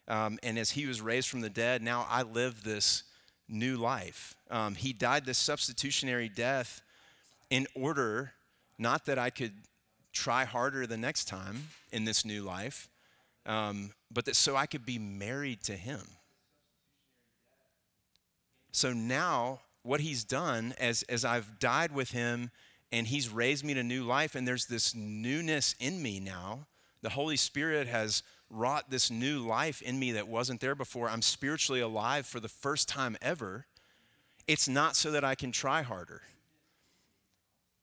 Um, 0.08 0.38
and 0.42 0.58
as 0.58 0.70
he 0.70 0.86
was 0.86 1.00
raised 1.00 1.28
from 1.28 1.40
the 1.40 1.50
dead, 1.50 1.82
now 1.82 2.06
I 2.08 2.22
live 2.22 2.64
this 2.64 3.04
new 3.48 3.76
life. 3.76 4.34
Um, 4.50 4.74
he 4.74 4.92
died 4.92 5.26
this 5.26 5.38
substitutionary 5.38 6.28
death 6.28 6.82
in 7.50 7.66
order, 7.74 8.32
not 8.78 9.06
that 9.06 9.18
I 9.18 9.30
could 9.30 9.52
try 10.12 10.44
harder 10.44 10.86
the 10.86 10.96
next 10.96 11.26
time 11.26 11.68
in 11.92 12.04
this 12.04 12.24
new 12.24 12.42
life, 12.42 12.88
um, 13.46 13.92
but 14.10 14.24
that 14.24 14.36
so 14.36 14.56
I 14.56 14.66
could 14.66 14.84
be 14.84 14.98
married 14.98 15.62
to 15.64 15.72
him. 15.72 16.02
So 18.72 18.92
now, 18.92 19.60
what 19.82 20.00
he's 20.00 20.24
done 20.24 20.74
as, 20.78 21.02
as 21.04 21.24
I've 21.24 21.58
died 21.58 21.92
with 21.92 22.10
him 22.10 22.50
and 22.92 23.06
he's 23.06 23.28
raised 23.28 23.64
me 23.64 23.74
to 23.74 23.82
new 23.82 24.04
life, 24.04 24.34
and 24.34 24.46
there's 24.46 24.66
this 24.66 24.94
newness 24.94 25.74
in 25.78 26.02
me 26.02 26.20
now. 26.20 26.66
The 27.02 27.10
Holy 27.10 27.36
Spirit 27.36 27.86
has 27.86 28.22
wrought 28.50 28.90
this 28.90 29.10
new 29.10 29.46
life 29.46 29.80
in 29.80 29.98
me 29.98 30.12
that 30.12 30.26
wasn't 30.26 30.60
there 30.60 30.74
before. 30.74 31.08
I'm 31.08 31.22
spiritually 31.22 31.80
alive 31.80 32.26
for 32.26 32.40
the 32.40 32.48
first 32.48 32.88
time 32.88 33.16
ever. 33.22 33.66
It's 34.48 34.68
not 34.68 34.96
so 34.96 35.12
that 35.12 35.24
I 35.24 35.36
can 35.36 35.52
try 35.52 35.82
harder. 35.82 36.22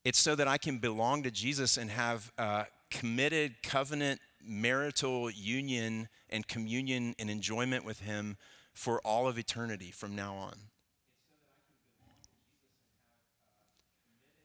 It's 0.04 0.20
so 0.20 0.36
that 0.36 0.48
I 0.48 0.58
can 0.58 0.78
belong 0.78 1.24
to 1.24 1.32
Jesus 1.32 1.78
and 1.78 1.90
have 1.90 2.32
a 2.38 2.66
committed 2.90 3.64
covenant 3.64 4.20
marital 4.48 5.30
union 5.30 6.08
and 6.30 6.48
communion 6.48 7.16
and 7.20 7.30
enjoyment 7.30 7.86
with 7.86 8.02
Him 8.02 8.38
for 8.74 9.00
all 9.02 9.28
of 9.28 9.38
eternity 9.38 9.92
from 9.92 10.16
now 10.16 10.36
on. 10.36 10.56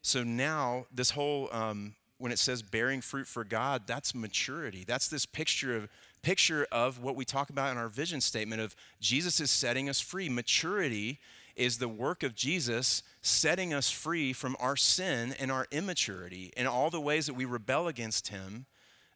So 0.03 0.25
now, 0.25 0.87
this 0.93 1.11
whole, 1.11 1.49
um, 1.53 1.95
when 2.19 2.33
it 2.33 2.39
says 2.39 2.63
bearing 2.63 3.01
fruit 3.01 3.27
for 3.27 3.45
God, 3.45 3.83
that's 3.87 4.15
maturity. 4.15 4.85
That's 4.87 5.09
this 5.09 5.27
picture 5.27 5.77
of, 5.77 5.89
picture 6.23 6.67
of 6.73 7.01
what 7.01 7.15
we 7.15 7.25
talk 7.25 7.51
about 7.51 7.71
in 7.71 7.79
our 7.79 7.89
vision 7.89 8.21
statement 8.21 8.61
of 8.61 8.75
Jesus 9.01 9.41
is 9.41 9.51
setting 9.51 9.89
us 9.89 10.01
free. 10.01 10.29
Maturity 10.29 11.21
is 11.55 11.79
the 11.79 11.89
work 11.89 12.23
of 12.23 12.35
Jesus 12.35 13.03
setting 13.21 13.73
us 13.73 13.91
free 13.91 14.33
from 14.33 14.57
our 14.59 14.77
sin 14.77 15.35
and 15.39 15.53
our 15.53 15.67
immaturity 15.71 16.53
and 16.57 16.67
all 16.67 16.91
the 16.91 17.01
ways 17.01 17.27
that 17.27 17.35
we 17.35 17.45
rebel 17.45 17.87
against 17.89 18.29
Him 18.29 18.67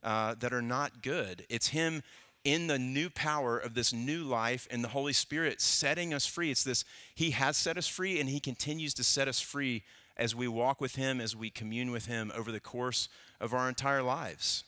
uh, 0.07 0.37
that 0.39 0.55
are 0.55 0.63
not 0.63 1.03
good. 1.03 1.45
It's 1.51 1.69
Him 1.69 2.03
in 2.45 2.69
the 2.69 2.79
new 2.79 3.11
power 3.11 3.59
of 3.59 3.75
this 3.75 3.93
new 3.93 4.23
life 4.23 4.69
and 4.71 4.83
the 4.83 4.89
Holy 4.89 5.13
Spirit 5.13 5.61
setting 5.61 6.15
us 6.15 6.25
free. 6.25 6.53
It's 6.53 6.63
this, 6.63 6.85
He 7.15 7.33
has 7.33 7.57
set 7.57 7.77
us 7.77 7.89
free 7.89 8.21
and 8.21 8.29
He 8.29 8.39
continues 8.39 8.95
to 8.95 9.05
set 9.05 9.27
us 9.27 9.41
free 9.41 9.83
as 10.17 10.33
we 10.33 10.47
walk 10.47 10.81
with 10.81 10.95
Him, 10.95 11.21
as 11.21 11.35
we 11.35 11.51
commune 11.51 11.91
with 11.91 12.07
Him 12.07 12.31
over 12.37 12.53
the 12.53 12.61
course 12.61 13.09
of 13.41 13.53
our 13.53 13.69
entire 13.69 14.03
lives. 14.03 14.63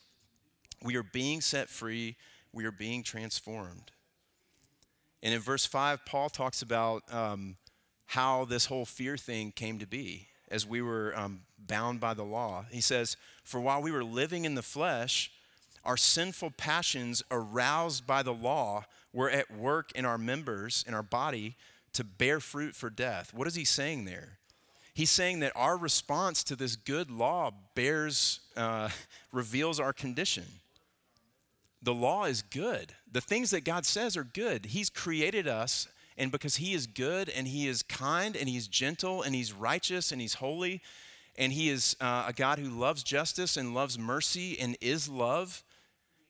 We 0.83 0.97
are 0.97 1.03
being 1.03 1.39
set 1.39 1.69
free, 1.69 2.17
we 2.51 2.65
are 2.65 2.71
being 2.71 3.01
transformed. 3.01 3.91
And 5.23 5.33
in 5.33 5.39
verse 5.39 5.65
5, 5.65 6.05
Paul 6.05 6.29
talks 6.29 6.61
about 6.61 7.03
um, 7.11 7.55
how 8.07 8.43
this 8.43 8.65
whole 8.65 8.85
fear 8.85 9.15
thing 9.15 9.53
came 9.53 9.79
to 9.79 9.87
be 9.87 10.27
as 10.51 10.65
we 10.65 10.81
were 10.81 11.13
um, 11.15 11.41
bound 11.57 11.99
by 11.99 12.13
the 12.13 12.23
law. 12.23 12.65
He 12.71 12.81
says, 12.81 13.17
For 13.43 13.59
while 13.59 13.81
we 13.81 13.91
were 13.91 14.03
living 14.03 14.45
in 14.45 14.55
the 14.55 14.61
flesh, 14.61 15.31
our 15.83 15.97
sinful 15.97 16.51
passions 16.51 17.23
aroused 17.31 18.05
by 18.05 18.23
the 18.23 18.33
law 18.33 18.85
were 19.13 19.29
at 19.29 19.51
work 19.51 19.91
in 19.93 20.05
our 20.05 20.17
members, 20.17 20.83
in 20.87 20.93
our 20.93 21.03
body, 21.03 21.55
to 21.93 22.03
bear 22.03 22.39
fruit 22.39 22.75
for 22.75 22.89
death. 22.89 23.33
What 23.33 23.47
is 23.47 23.55
he 23.55 23.65
saying 23.65 24.05
there? 24.05 24.37
He's 24.93 25.09
saying 25.09 25.39
that 25.39 25.53
our 25.55 25.77
response 25.77 26.43
to 26.43 26.55
this 26.55 26.75
good 26.75 27.09
law 27.09 27.51
bears, 27.73 28.41
uh, 28.57 28.89
reveals 29.31 29.79
our 29.79 29.93
condition. 29.93 30.45
The 31.81 31.93
law 31.93 32.25
is 32.25 32.41
good. 32.41 32.93
The 33.09 33.21
things 33.21 33.51
that 33.51 33.63
God 33.63 33.85
says 33.85 34.17
are 34.17 34.25
good. 34.25 34.65
He's 34.65 34.89
created 34.89 35.47
us, 35.47 35.87
and 36.19 36.31
because 36.31 36.57
He 36.57 36.73
is 36.73 36.85
good 36.85 37.29
and 37.29 37.47
He 37.47 37.67
is 37.67 37.81
kind 37.81 38.35
and 38.35 38.47
He's 38.47 38.67
gentle 38.67 39.23
and 39.23 39.33
He's 39.33 39.53
righteous 39.53 40.11
and 40.11 40.21
He's 40.21 40.35
holy, 40.35 40.81
and 41.37 41.51
He 41.51 41.69
is 41.69 41.95
uh, 41.99 42.25
a 42.27 42.33
God 42.33 42.59
who 42.59 42.69
loves 42.69 43.01
justice 43.01 43.57
and 43.57 43.73
loves 43.73 43.97
mercy 43.97 44.59
and 44.59 44.77
is 44.81 45.09
love 45.09 45.63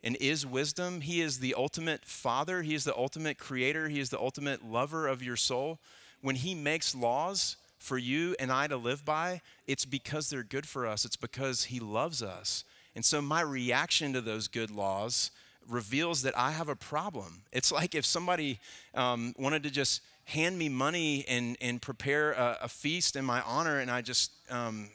and 0.02 0.16
is 0.22 0.46
wisdom. 0.46 1.02
He 1.02 1.20
is 1.20 1.40
the 1.40 1.56
ultimate 1.56 2.06
Father, 2.06 2.62
He 2.62 2.76
is 2.76 2.86
the 2.86 2.96
ultimate 2.96 3.38
creator, 3.38 3.90
He 3.90 4.00
is 4.00 4.10
the 4.10 4.20
ultimate 4.20 4.64
lover 4.64 5.08
of 5.08 5.22
your 5.22 5.36
soul. 5.36 5.80
When 6.22 6.36
He 6.36 6.56
makes 6.56 6.96
laws, 6.96 7.58
for 7.80 7.98
you 7.98 8.36
and 8.40 8.52
I 8.52 8.68
to 8.68 8.78
live 8.78 9.06
by, 9.06 9.42
it's 9.66 9.86
because 9.86 10.30
they're 10.30 10.44
good 10.44 10.68
for 10.68 10.86
us. 10.86 11.06
It's 11.06 11.16
because 11.16 11.64
He 11.64 11.80
loves 11.80 12.22
us. 12.22 12.66
And 12.96 13.04
so 13.04 13.22
my 13.22 13.42
reaction 13.42 14.14
to 14.14 14.22
those 14.22 14.48
good 14.48 14.70
laws 14.70 15.32
reveals 15.68 16.22
that 16.24 16.38
I 16.38 16.52
have 16.52 16.70
a 16.70 16.76
problem. 16.76 17.42
It's 17.52 17.72
like 17.72 17.96
if 17.96 18.06
somebody 18.06 18.60
um, 18.94 19.34
wanted 19.38 19.64
to 19.64 19.70
just 19.70 20.02
hand 20.26 20.58
me 20.58 20.70
money 20.70 21.26
and, 21.28 21.58
and 21.60 21.82
prepare 21.82 22.34
a, 22.34 22.58
a 22.64 22.68
feast 22.68 23.16
in 23.16 23.26
my 23.26 23.42
honor, 23.42 23.80
and 23.80 23.90
I 23.90 24.02
just 24.02 24.32
um, 24.50 24.90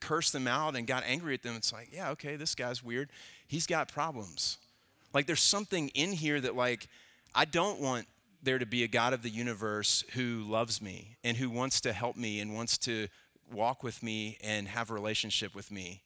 cursed 0.00 0.32
them 0.32 0.48
out 0.48 0.76
and 0.76 0.86
got 0.86 1.04
angry 1.06 1.34
at 1.34 1.42
them. 1.42 1.56
It's 1.56 1.72
like, 1.72 1.90
yeah, 1.92 2.10
okay, 2.10 2.36
this 2.36 2.54
guy's 2.54 2.82
weird. 2.82 3.10
He's 3.46 3.66
got 3.66 3.88
problems. 3.88 4.58
Like 5.12 5.26
there's 5.26 5.42
something 5.42 5.88
in 5.90 6.12
here 6.12 6.40
that, 6.40 6.56
like, 6.56 6.88
I 7.34 7.44
don't 7.44 7.80
want 7.80 8.06
there 8.42 8.58
to 8.58 8.66
be 8.66 8.82
a 8.82 8.88
God 8.88 9.12
of 9.12 9.22
the 9.22 9.30
universe 9.30 10.04
who 10.14 10.44
loves 10.48 10.82
me 10.82 11.16
and 11.22 11.36
who 11.36 11.48
wants 11.48 11.80
to 11.82 11.92
help 11.92 12.16
me 12.16 12.40
and 12.40 12.54
wants 12.54 12.76
to 12.78 13.08
walk 13.52 13.82
with 13.82 14.02
me 14.02 14.38
and 14.42 14.66
have 14.68 14.90
a 14.90 14.94
relationship 14.94 15.54
with 15.54 15.70
me. 15.70 16.02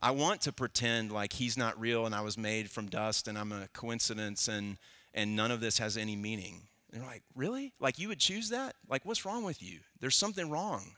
I 0.00 0.12
want 0.12 0.42
to 0.42 0.52
pretend 0.52 1.10
like 1.10 1.32
he's 1.32 1.56
not 1.56 1.78
real 1.78 2.06
and 2.06 2.14
I 2.14 2.20
was 2.20 2.38
made 2.38 2.70
from 2.70 2.86
dust 2.86 3.26
and 3.26 3.36
I'm 3.36 3.52
a 3.52 3.68
coincidence 3.72 4.48
and 4.48 4.78
and 5.14 5.34
none 5.34 5.50
of 5.50 5.60
this 5.60 5.78
has 5.78 5.96
any 5.96 6.14
meaning. 6.14 6.62
And 6.92 7.02
you're 7.02 7.10
like, 7.10 7.22
really? 7.34 7.72
Like 7.80 7.98
you 7.98 8.08
would 8.08 8.20
choose 8.20 8.50
that? 8.50 8.76
Like 8.88 9.04
what's 9.04 9.24
wrong 9.24 9.44
with 9.44 9.62
you? 9.62 9.80
There's 10.00 10.16
something 10.16 10.50
wrong. 10.50 10.92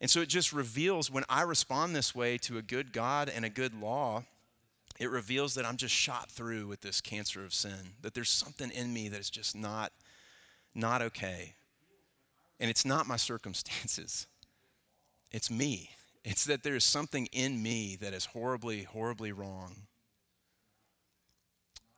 And 0.00 0.10
so 0.10 0.20
it 0.20 0.28
just 0.28 0.52
reveals 0.52 1.10
when 1.10 1.24
I 1.28 1.42
respond 1.42 1.94
this 1.94 2.14
way 2.14 2.36
to 2.38 2.58
a 2.58 2.62
good 2.62 2.92
God 2.92 3.30
and 3.34 3.44
a 3.44 3.48
good 3.48 3.80
law, 3.80 4.24
it 4.98 5.10
reveals 5.10 5.54
that 5.54 5.64
I'm 5.64 5.76
just 5.76 5.94
shot 5.94 6.30
through 6.30 6.66
with 6.66 6.80
this 6.80 7.00
cancer 7.00 7.44
of 7.44 7.54
sin, 7.54 7.94
that 8.02 8.14
there's 8.14 8.30
something 8.30 8.70
in 8.70 8.92
me 8.92 9.08
that 9.08 9.20
is 9.20 9.30
just 9.30 9.56
not, 9.56 9.92
not 10.74 11.02
okay. 11.02 11.54
And 12.60 12.70
it's 12.70 12.84
not 12.84 13.06
my 13.06 13.16
circumstances, 13.16 14.26
it's 15.32 15.50
me. 15.50 15.90
It's 16.24 16.46
that 16.46 16.62
there's 16.62 16.84
something 16.84 17.26
in 17.32 17.62
me 17.62 17.96
that 18.00 18.14
is 18.14 18.24
horribly, 18.26 18.84
horribly 18.84 19.30
wrong. 19.30 19.82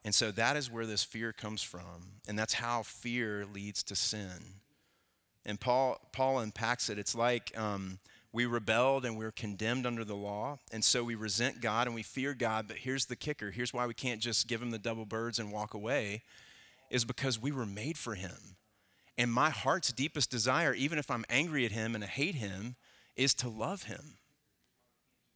And 0.05 0.15
so 0.15 0.31
that 0.33 0.57
is 0.57 0.71
where 0.71 0.87
this 0.87 1.05
fear 1.05 1.33
comes 1.33 1.63
from. 1.63 2.21
And 2.29 2.39
that's 2.39 2.55
how 2.55 2.83
fear 2.83 3.45
leads 3.45 3.83
to 3.85 3.97
sin. 3.97 4.61
And 5.45 5.61
Paul, 5.61 6.01
Paul 6.13 6.41
unpacks 6.41 6.91
it. 6.91 6.99
It's 6.99 7.15
like 7.15 7.57
um, 7.57 7.99
we 8.33 8.47
rebelled 8.47 9.05
and 9.05 9.17
we 9.17 9.25
are 9.25 9.33
condemned 9.33 9.87
under 9.87 10.05
the 10.05 10.17
law. 10.17 10.59
And 10.73 10.85
so 10.85 11.05
we 11.05 11.15
resent 11.15 11.61
God 11.61 11.87
and 11.87 11.95
we 11.95 12.03
fear 12.03 12.35
God. 12.35 12.67
But 12.67 12.79
here's 12.79 13.07
the 13.07 13.17
kicker 13.17 13.53
here's 13.53 13.73
why 13.73 13.87
we 13.87 13.95
can't 13.95 14.21
just 14.21 14.49
give 14.49 14.61
him 14.61 14.73
the 14.73 14.79
double 14.79 15.07
birds 15.07 15.39
and 15.39 15.53
walk 15.53 15.73
away, 15.73 16.23
is 16.91 17.05
because 17.05 17.41
we 17.41 17.53
were 17.53 17.67
made 17.67 17.97
for 17.97 18.15
him. 18.15 18.57
And 19.17 19.33
my 19.33 19.51
heart's 19.51 19.93
deepest 19.93 20.31
desire, 20.31 20.75
even 20.75 20.99
if 20.99 21.11
I'm 21.11 21.25
angry 21.31 21.65
at 21.65 21.73
him 21.73 21.95
and 21.95 22.05
I 22.05 22.09
hate 22.09 22.35
him, 22.35 22.77
is 23.17 23.35
to 23.35 23.49
love 23.49 23.85
him. 23.85 24.19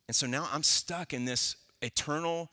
And 0.08 0.14
so 0.14 0.26
now 0.26 0.48
I'm 0.52 0.62
stuck 0.62 1.12
in 1.12 1.24
this 1.24 1.56
eternal, 1.82 2.50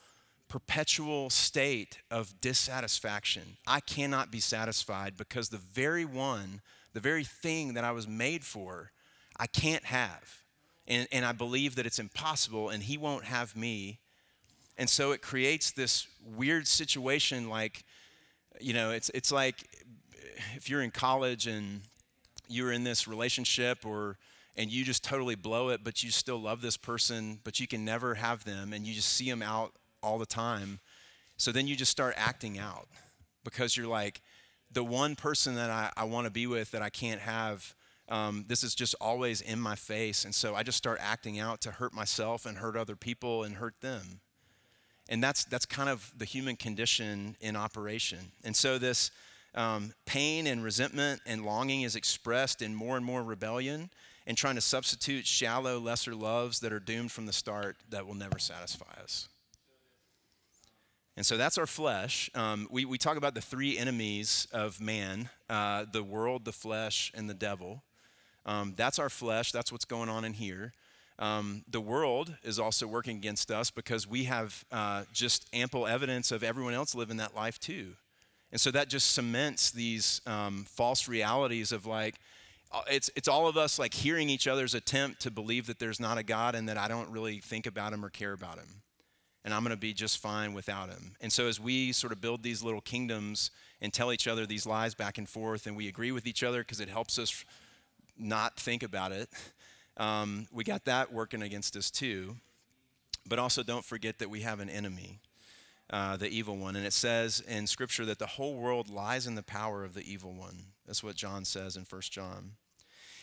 perpetual 0.47 1.29
state 1.29 1.97
of 2.11 2.39
dissatisfaction. 2.39 3.57
I 3.65 3.79
cannot 3.79 4.31
be 4.31 4.39
satisfied 4.39 5.17
because 5.17 5.49
the 5.49 5.57
very 5.57 6.05
one, 6.05 6.61
the 6.93 6.99
very 6.99 7.23
thing 7.23 7.73
that 7.73 7.83
I 7.83 7.91
was 7.91 8.07
made 8.07 8.43
for, 8.43 8.91
I 9.39 9.47
can't 9.47 9.85
have. 9.85 10.43
And, 10.87 11.07
and 11.11 11.25
I 11.25 11.33
believe 11.33 11.75
that 11.75 11.85
it's 11.85 11.99
impossible 11.99 12.69
and 12.69 12.81
he 12.81 12.97
won't 12.97 13.25
have 13.25 13.55
me. 13.55 13.99
And 14.77 14.89
so 14.89 15.11
it 15.11 15.21
creates 15.21 15.71
this 15.71 16.07
weird 16.35 16.67
situation 16.67 17.49
like, 17.49 17.83
you 18.61 18.73
know, 18.73 18.91
it's, 18.91 19.09
it's 19.13 19.31
like 19.31 19.67
if 20.55 20.69
you're 20.69 20.81
in 20.81 20.91
college 20.91 21.47
and 21.47 21.81
you're 22.47 22.71
in 22.71 22.83
this 22.83 23.07
relationship 23.07 23.85
or 23.85 24.17
and 24.57 24.71
you 24.71 24.83
just 24.83 25.03
totally 25.03 25.35
blow 25.35 25.69
it, 25.69 25.83
but 25.83 26.03
you 26.03 26.11
still 26.11 26.39
love 26.39 26.61
this 26.61 26.77
person, 26.77 27.39
but 27.43 27.59
you 27.59 27.67
can 27.67 27.85
never 27.85 28.15
have 28.15 28.43
them 28.43 28.73
and 28.73 28.85
you 28.85 28.93
just 28.93 29.09
see 29.09 29.29
them 29.29 29.41
out 29.41 29.73
all 30.01 30.17
the 30.17 30.25
time. 30.25 30.79
So 31.37 31.51
then 31.51 31.67
you 31.67 31.75
just 31.75 31.91
start 31.91 32.15
acting 32.17 32.57
out 32.57 32.87
because 33.43 33.77
you're 33.77 33.87
like, 33.87 34.21
the 34.71 34.83
one 34.83 35.15
person 35.15 35.55
that 35.55 35.69
I, 35.69 35.91
I 35.95 36.03
want 36.03 36.25
to 36.25 36.31
be 36.31 36.47
with 36.47 36.71
that 36.71 36.81
I 36.81 36.89
can't 36.89 37.21
have 37.21 37.75
um, 38.09 38.45
this 38.47 38.63
is 38.63 38.73
just 38.73 38.95
always 39.01 39.41
in 39.41 39.59
my 39.59 39.75
face. 39.75 40.25
And 40.25 40.33
so 40.33 40.55
I 40.55 40.63
just 40.63 40.77
start 40.77 40.99
acting 41.01 41.39
out 41.39 41.61
to 41.61 41.71
hurt 41.71 41.93
myself 41.93 42.45
and 42.45 42.57
hurt 42.57 42.77
other 42.77 42.95
people 42.95 43.43
and 43.43 43.55
hurt 43.55 43.75
them. 43.81 44.21
And 45.09 45.23
that's, 45.23 45.45
that's 45.45 45.65
kind 45.65 45.89
of 45.89 46.11
the 46.17 46.25
human 46.25 46.55
condition 46.55 47.35
in 47.39 47.55
operation. 47.55 48.19
And 48.43 48.55
so 48.55 48.77
this 48.77 49.11
um, 49.55 49.93
pain 50.05 50.47
and 50.47 50.63
resentment 50.63 51.21
and 51.25 51.45
longing 51.45 51.81
is 51.81 51.95
expressed 51.95 52.61
in 52.61 52.75
more 52.75 52.95
and 52.97 53.05
more 53.05 53.23
rebellion 53.23 53.89
and 54.27 54.37
trying 54.37 54.55
to 54.55 54.61
substitute 54.61 55.25
shallow, 55.25 55.79
lesser 55.79 56.13
loves 56.13 56.59
that 56.59 56.73
are 56.73 56.81
doomed 56.81 57.11
from 57.11 57.25
the 57.25 57.33
start 57.33 57.77
that 57.89 58.05
will 58.05 58.13
never 58.13 58.37
satisfy 58.37 58.91
us. 59.01 59.29
And 61.15 61.25
so 61.25 61.37
that's 61.37 61.57
our 61.57 61.65
flesh. 61.65 62.29
Um, 62.35 62.67
we, 62.69 62.85
we 62.85 62.97
talk 62.99 63.17
about 63.17 63.33
the 63.33 63.41
three 63.41 63.77
enemies 63.77 64.45
of 64.51 64.79
man 64.79 65.29
uh, 65.49 65.85
the 65.91 66.03
world, 66.03 66.43
the 66.43 66.51
flesh, 66.51 67.11
and 67.15 67.29
the 67.29 67.33
devil. 67.33 67.81
Um, 68.45 68.73
that's 68.75 68.99
our 68.99 69.09
flesh. 69.09 69.53
That's 69.53 69.71
what's 69.71 69.85
going 69.85 70.09
on 70.09 70.25
in 70.25 70.33
here. 70.33 70.73
Um, 71.19 71.63
the 71.69 71.81
world 71.81 72.35
is 72.43 72.59
also 72.59 72.85
working 72.85 73.15
against 73.15 73.49
us 73.49 73.71
because 73.71 74.05
we 74.05 74.25
have 74.25 74.63
uh, 74.71 75.05
just 75.13 75.47
ample 75.53 75.87
evidence 75.87 76.31
of 76.31 76.43
everyone 76.43 76.73
else 76.73 76.93
living 76.93 77.17
that 77.17 77.33
life 77.33 77.59
too. 77.59 77.93
And 78.51 78.59
so 78.59 78.71
that 78.71 78.89
just 78.89 79.11
cements 79.11 79.71
these 79.71 80.21
um, 80.27 80.65
false 80.69 81.07
realities 81.07 81.71
of 81.71 81.85
like, 81.85 82.15
it's, 82.89 83.09
it's 83.15 83.27
all 83.27 83.47
of 83.47 83.57
us 83.57 83.79
like 83.79 83.93
hearing 83.93 84.29
each 84.29 84.47
other's 84.47 84.73
attempt 84.73 85.21
to 85.21 85.31
believe 85.31 85.67
that 85.67 85.79
there's 85.79 85.99
not 85.99 86.17
a 86.17 86.23
God 86.23 86.55
and 86.55 86.67
that 86.69 86.77
I 86.77 86.87
don't 86.87 87.09
really 87.09 87.39
think 87.39 87.65
about 87.65 87.93
him 87.93 88.03
or 88.03 88.09
care 88.09 88.33
about 88.33 88.57
him. 88.57 88.81
And 89.45 89.53
I'm 89.53 89.63
going 89.63 89.75
to 89.75 89.79
be 89.79 89.93
just 89.93 90.17
fine 90.17 90.53
without 90.53 90.89
him. 90.89 91.15
And 91.21 91.31
so 91.31 91.47
as 91.47 91.59
we 91.59 91.93
sort 91.93 92.11
of 92.11 92.19
build 92.19 92.43
these 92.43 92.61
little 92.61 92.81
kingdoms 92.81 93.51
and 93.81 93.93
tell 93.93 94.11
each 94.11 94.27
other 94.27 94.45
these 94.45 94.65
lies 94.65 94.93
back 94.93 95.17
and 95.17 95.29
forth, 95.29 95.67
and 95.67 95.77
we 95.77 95.87
agree 95.87 96.11
with 96.11 96.27
each 96.27 96.43
other 96.43 96.59
because 96.59 96.81
it 96.81 96.89
helps 96.89 97.17
us 97.17 97.45
not 98.17 98.59
think 98.59 98.83
about 98.83 99.13
it, 99.13 99.29
um, 99.97 100.47
we 100.51 100.63
got 100.63 100.83
that 100.85 101.13
working 101.13 101.41
against 101.41 101.77
us 101.77 101.89
too. 101.89 102.35
But 103.25 103.39
also 103.39 103.63
don't 103.63 103.85
forget 103.85 104.19
that 104.19 104.29
we 104.29 104.41
have 104.41 104.59
an 104.59 104.69
enemy. 104.69 105.19
Uh, 105.89 106.17
the 106.17 106.27
evil 106.27 106.57
one. 106.57 106.75
And 106.75 106.85
it 106.85 106.91
says 106.91 107.41
in 107.47 107.65
Scripture 107.65 108.03
that 108.05 108.19
the 108.19 108.25
whole 108.25 108.55
world 108.55 108.89
lies 108.89 109.25
in 109.25 109.35
the 109.35 109.43
power 109.43 109.85
of 109.85 109.93
the 109.93 110.01
evil 110.01 110.33
one. 110.33 110.65
That's 110.87 111.03
what 111.03 111.15
John 111.15 111.45
says 111.45 111.75
in 111.75 111.83
1 111.83 112.01
John. 112.09 112.53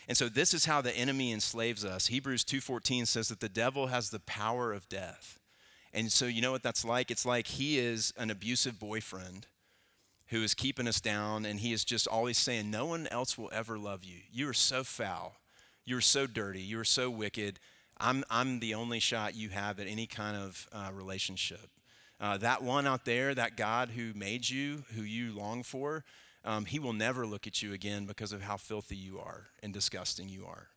And 0.07 0.15
so 0.15 0.29
this 0.29 0.53
is 0.53 0.65
how 0.65 0.81
the 0.81 0.95
enemy 0.95 1.31
enslaves 1.31 1.83
us. 1.83 2.07
Hebrews 2.07 2.43
2:14 2.43 3.07
says 3.07 3.27
that 3.29 3.39
the 3.39 3.49
devil 3.49 3.87
has 3.87 4.09
the 4.09 4.19
power 4.19 4.71
of 4.71 4.87
death. 4.87 5.39
And 5.91 6.11
so 6.11 6.25
you 6.25 6.41
know 6.41 6.51
what 6.51 6.61
that's 6.61 6.85
like? 6.85 7.09
It's 7.09 7.25
like 7.25 7.47
he 7.47 7.79
is 7.79 8.13
an 8.17 8.29
abusive 8.29 8.79
boyfriend 8.79 9.47
who 10.27 10.43
is 10.43 10.53
keeping 10.53 10.87
us 10.87 11.01
down 11.01 11.45
and 11.45 11.59
he 11.59 11.73
is 11.73 11.85
just 11.85 12.07
always 12.07 12.37
saying 12.37 12.69
no 12.69 12.85
one 12.85 13.07
else 13.07 13.37
will 13.37 13.49
ever 13.53 13.79
love 13.79 14.03
you. 14.03 14.19
You 14.31 14.49
are 14.49 14.53
so 14.53 14.83
foul. 14.83 15.37
You're 15.85 16.01
so 16.01 16.27
dirty. 16.27 16.61
You're 16.61 16.83
so 16.83 17.09
wicked. 17.09 17.59
I'm, 17.97 18.23
I'm 18.29 18.59
the 18.59 18.73
only 18.73 18.99
shot 18.99 19.35
you 19.35 19.49
have 19.49 19.79
at 19.79 19.87
any 19.87 20.07
kind 20.07 20.35
of 20.35 20.67
uh, 20.71 20.89
relationship. 20.93 21.69
Uh, 22.19 22.37
that 22.37 22.63
one 22.63 22.87
out 22.87 23.05
there, 23.05 23.35
that 23.35 23.55
God 23.55 23.89
who 23.89 24.13
made 24.13 24.49
you, 24.49 24.83
who 24.95 25.01
you 25.01 25.33
long 25.33 25.63
for, 25.63 26.03
um, 26.45 26.65
he 26.65 26.77
will 26.79 26.93
never 26.93 27.25
look 27.25 27.47
at 27.47 27.61
you 27.61 27.73
again 27.73 28.05
because 28.05 28.31
of 28.31 28.41
how 28.41 28.55
filthy 28.55 28.95
you 28.95 29.19
are 29.19 29.47
and 29.63 29.73
disgusting 29.73 30.29
you 30.29 30.45
are. 30.45 30.67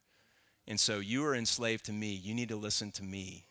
And 0.67 0.81
so 0.81 0.99
you 0.99 1.25
are 1.27 1.35
enslaved 1.35 1.85
to 1.87 1.93
me. 1.93 2.13
You 2.13 2.35
need 2.35 2.49
to 2.49 2.57
listen 2.57 2.91
to 2.93 3.05
me. 3.05 3.45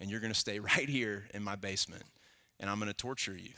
And 0.00 0.08
you're 0.08 0.20
going 0.20 0.32
to 0.32 0.38
stay 0.38 0.58
right 0.60 0.88
here 0.88 1.24
in 1.34 1.42
my 1.42 1.56
basement. 1.56 2.04
And 2.60 2.70
I'm 2.70 2.78
going 2.78 2.90
to 2.90 2.96
torture 2.96 3.36
you. 3.36 3.50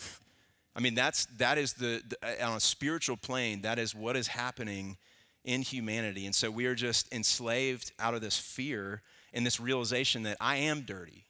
I 0.75 0.81
mean, 0.81 0.95
that's, 0.95 1.27
that 1.37 1.59
is 1.59 1.75
the, 1.75 2.03
the, 2.09 2.45
on 2.45 2.57
a 2.57 2.61
spiritual 2.61 3.17
plane, 3.17 3.63
that 3.63 3.79
is 3.79 3.95
what 3.95 4.17
is 4.17 4.29
happening 4.29 4.97
in 5.45 5.63
humanity. 5.63 6.27
And 6.27 6.35
so 6.35 6.51
we 6.51 6.67
are 6.67 6.75
just 6.75 7.13
enslaved 7.13 7.93
out 7.99 8.15
of 8.15 8.21
this 8.21 8.37
fear 8.37 9.03
and 9.33 9.45
this 9.45 9.61
realization 9.61 10.23
that 10.25 10.37
I 10.41 10.57
am 10.57 10.83
dirty. 10.83 11.25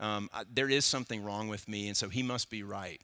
Um, 0.00 0.28
I, 0.32 0.44
there 0.52 0.68
is 0.68 0.84
something 0.84 1.22
wrong 1.22 1.48
with 1.48 1.68
me, 1.68 1.88
and 1.88 1.96
so 1.96 2.08
he 2.08 2.22
must 2.22 2.50
be 2.50 2.62
right. 2.62 3.00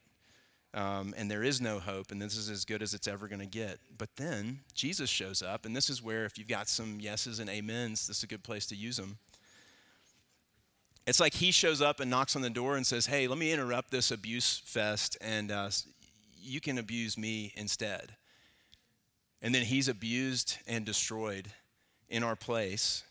Um, 0.77 1.15
and 1.17 1.31
there 1.31 1.43
is 1.43 1.59
no 1.59 1.79
hope, 1.79 2.13
and 2.13 2.21
this 2.21 2.37
is 2.37 2.51
as 2.51 2.67
good 2.67 2.83
as 2.83 2.93
it's 2.93 3.09
ever 3.09 3.29
going 3.29 3.41
to 3.41 3.47
get. 3.47 3.79
But 3.97 4.11
then 4.17 4.61
Jesus 4.75 5.09
shows 5.09 5.41
up, 5.41 5.65
and 5.65 5.75
this 5.75 5.89
is 5.89 6.03
where, 6.03 6.27
if 6.27 6.37
you've 6.37 6.49
got 6.49 6.69
some 6.69 7.01
yeses 7.01 7.39
and 7.39 7.49
amens, 7.49 8.07
this 8.07 8.19
is 8.19 8.23
a 8.25 8.27
good 8.27 8.45
place 8.45 8.67
to 8.67 8.77
use 8.77 8.99
them. 8.99 9.17
It's 11.07 11.19
like 11.19 11.33
he 11.33 11.51
shows 11.51 11.81
up 11.81 11.99
and 11.99 12.11
knocks 12.11 12.37
on 12.37 12.43
the 12.43 12.51
door 12.51 12.77
and 12.77 12.87
says, 12.87 13.07
Hey, 13.07 13.27
let 13.27 13.39
me 13.39 13.53
interrupt 13.53 13.91
this 13.91 14.11
abuse 14.11 14.61
fest, 14.67 15.17
and 15.23 15.51
uh, 15.51 15.71
you 16.43 16.61
can 16.61 16.77
abuse 16.77 17.17
me 17.17 17.55
instead. 17.57 18.15
And 19.41 19.55
then 19.55 19.63
he's 19.63 19.89
abused 19.89 20.59
and 20.67 20.85
destroyed 20.85 21.49
in 22.11 22.23
our 22.23 22.37
place, 22.37 23.03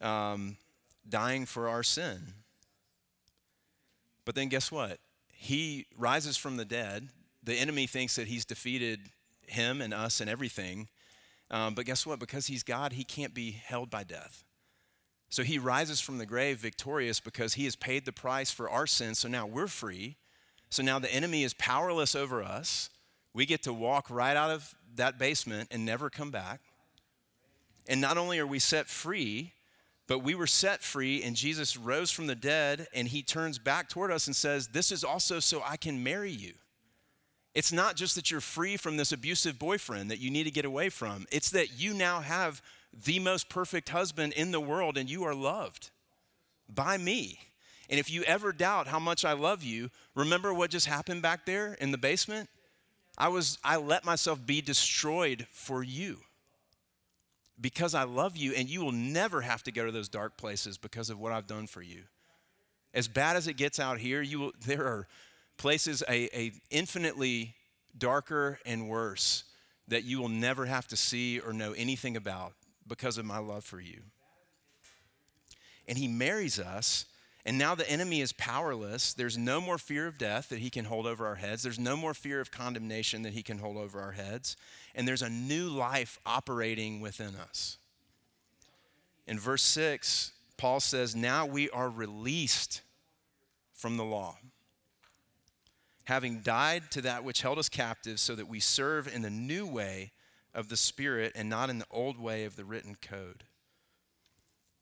um, 0.00 0.56
dying 1.08 1.46
for 1.46 1.68
our 1.68 1.82
sin. 1.82 2.20
But 4.24 4.36
then 4.36 4.48
guess 4.48 4.70
what? 4.70 5.00
He 5.36 5.86
rises 5.96 6.36
from 6.36 6.56
the 6.56 6.64
dead. 6.64 7.08
The 7.44 7.54
enemy 7.54 7.86
thinks 7.86 8.16
that 8.16 8.26
he's 8.26 8.44
defeated 8.44 9.00
him 9.46 9.80
and 9.80 9.94
us 9.94 10.20
and 10.20 10.28
everything. 10.28 10.88
Um, 11.50 11.74
but 11.74 11.84
guess 11.84 12.06
what? 12.06 12.18
Because 12.18 12.46
he's 12.46 12.62
God, 12.62 12.94
he 12.94 13.04
can't 13.04 13.34
be 13.34 13.52
held 13.52 13.90
by 13.90 14.02
death. 14.02 14.44
So 15.28 15.42
he 15.42 15.58
rises 15.58 16.00
from 16.00 16.18
the 16.18 16.26
grave 16.26 16.58
victorious 16.58 17.20
because 17.20 17.54
he 17.54 17.64
has 17.64 17.76
paid 17.76 18.04
the 18.04 18.12
price 18.12 18.50
for 18.50 18.70
our 18.70 18.86
sins. 18.86 19.18
So 19.18 19.28
now 19.28 19.46
we're 19.46 19.66
free. 19.66 20.16
So 20.70 20.82
now 20.82 20.98
the 20.98 21.12
enemy 21.12 21.44
is 21.44 21.54
powerless 21.54 22.14
over 22.14 22.42
us. 22.42 22.90
We 23.32 23.46
get 23.46 23.62
to 23.64 23.72
walk 23.72 24.08
right 24.08 24.36
out 24.36 24.50
of 24.50 24.74
that 24.94 25.18
basement 25.18 25.68
and 25.70 25.84
never 25.84 26.10
come 26.10 26.30
back. 26.30 26.60
And 27.86 28.00
not 28.00 28.16
only 28.16 28.38
are 28.38 28.46
we 28.46 28.58
set 28.58 28.86
free, 28.88 29.52
but 30.08 30.20
we 30.20 30.34
were 30.34 30.46
set 30.46 30.82
free, 30.82 31.22
and 31.22 31.34
Jesus 31.34 31.76
rose 31.76 32.10
from 32.10 32.26
the 32.26 32.34
dead, 32.34 32.86
and 32.94 33.08
he 33.08 33.22
turns 33.22 33.58
back 33.58 33.88
toward 33.88 34.10
us 34.12 34.26
and 34.26 34.36
says, 34.36 34.68
This 34.68 34.92
is 34.92 35.02
also 35.02 35.40
so 35.40 35.62
I 35.64 35.76
can 35.76 36.02
marry 36.02 36.30
you. 36.30 36.54
It's 37.54 37.72
not 37.72 37.96
just 37.96 38.14
that 38.14 38.30
you're 38.30 38.40
free 38.40 38.76
from 38.76 38.96
this 38.96 39.12
abusive 39.12 39.58
boyfriend 39.58 40.10
that 40.10 40.20
you 40.20 40.30
need 40.30 40.44
to 40.44 40.50
get 40.50 40.64
away 40.64 40.90
from, 40.90 41.26
it's 41.32 41.50
that 41.50 41.80
you 41.80 41.94
now 41.94 42.20
have 42.20 42.62
the 43.04 43.18
most 43.18 43.48
perfect 43.48 43.88
husband 43.88 44.32
in 44.34 44.52
the 44.52 44.60
world, 44.60 44.96
and 44.96 45.10
you 45.10 45.24
are 45.24 45.34
loved 45.34 45.90
by 46.68 46.96
me. 46.96 47.40
And 47.88 48.00
if 48.00 48.10
you 48.10 48.22
ever 48.24 48.52
doubt 48.52 48.88
how 48.88 48.98
much 48.98 49.24
I 49.24 49.32
love 49.32 49.62
you, 49.62 49.90
remember 50.14 50.52
what 50.52 50.70
just 50.70 50.86
happened 50.86 51.22
back 51.22 51.46
there 51.46 51.74
in 51.74 51.92
the 51.92 51.98
basement? 51.98 52.48
I 53.18 53.28
was 53.28 53.58
I 53.64 53.76
let 53.76 54.04
myself 54.04 54.44
be 54.44 54.60
destroyed 54.60 55.46
for 55.50 55.82
you. 55.82 56.18
Because 57.60 57.94
I 57.94 58.04
love 58.04 58.36
you 58.36 58.52
and 58.52 58.68
you 58.68 58.82
will 58.82 58.92
never 58.92 59.40
have 59.40 59.62
to 59.64 59.72
go 59.72 59.86
to 59.86 59.92
those 59.92 60.08
dark 60.08 60.36
places 60.36 60.76
because 60.76 61.08
of 61.08 61.18
what 61.18 61.32
I've 61.32 61.46
done 61.46 61.66
for 61.66 61.82
you. 61.82 62.02
As 62.92 63.08
bad 63.08 63.36
as 63.36 63.46
it 63.46 63.54
gets 63.54 63.80
out 63.80 63.98
here, 63.98 64.22
you 64.22 64.38
will, 64.40 64.52
there 64.66 64.84
are 64.84 65.06
places 65.56 66.02
a, 66.08 66.38
a 66.38 66.52
infinitely 66.70 67.54
darker 67.96 68.58
and 68.66 68.88
worse 68.88 69.44
that 69.88 70.04
you 70.04 70.20
will 70.20 70.28
never 70.28 70.66
have 70.66 70.86
to 70.88 70.96
see 70.96 71.38
or 71.40 71.52
know 71.52 71.72
anything 71.72 72.16
about 72.16 72.52
because 72.86 73.18
of 73.18 73.24
my 73.24 73.38
love 73.38 73.64
for 73.64 73.80
you. 73.80 74.02
And 75.88 75.96
he 75.96 76.08
marries 76.08 76.58
us 76.58 77.06
and 77.46 77.58
now 77.58 77.76
the 77.76 77.88
enemy 77.88 78.20
is 78.20 78.32
powerless. 78.32 79.14
There's 79.14 79.38
no 79.38 79.60
more 79.60 79.78
fear 79.78 80.08
of 80.08 80.18
death 80.18 80.48
that 80.48 80.58
he 80.58 80.68
can 80.68 80.84
hold 80.84 81.06
over 81.06 81.28
our 81.28 81.36
heads. 81.36 81.62
There's 81.62 81.78
no 81.78 81.96
more 81.96 82.12
fear 82.12 82.40
of 82.40 82.50
condemnation 82.50 83.22
that 83.22 83.34
he 83.34 83.44
can 83.44 83.58
hold 83.58 83.76
over 83.76 84.00
our 84.00 84.10
heads. 84.10 84.56
And 84.96 85.06
there's 85.06 85.22
a 85.22 85.30
new 85.30 85.68
life 85.68 86.18
operating 86.26 87.00
within 87.00 87.36
us. 87.36 87.78
In 89.28 89.38
verse 89.38 89.62
6, 89.62 90.32
Paul 90.56 90.80
says, 90.80 91.14
Now 91.14 91.46
we 91.46 91.70
are 91.70 91.88
released 91.88 92.82
from 93.72 93.96
the 93.96 94.04
law, 94.04 94.38
having 96.06 96.40
died 96.40 96.90
to 96.90 97.02
that 97.02 97.22
which 97.22 97.42
held 97.42 97.58
us 97.58 97.68
captive, 97.68 98.18
so 98.18 98.34
that 98.34 98.48
we 98.48 98.58
serve 98.58 99.06
in 99.06 99.22
the 99.22 99.30
new 99.30 99.68
way 99.68 100.10
of 100.52 100.68
the 100.68 100.76
Spirit 100.76 101.30
and 101.36 101.48
not 101.48 101.70
in 101.70 101.78
the 101.78 101.86
old 101.92 102.18
way 102.18 102.44
of 102.44 102.56
the 102.56 102.64
written 102.64 102.96
code. 103.00 103.44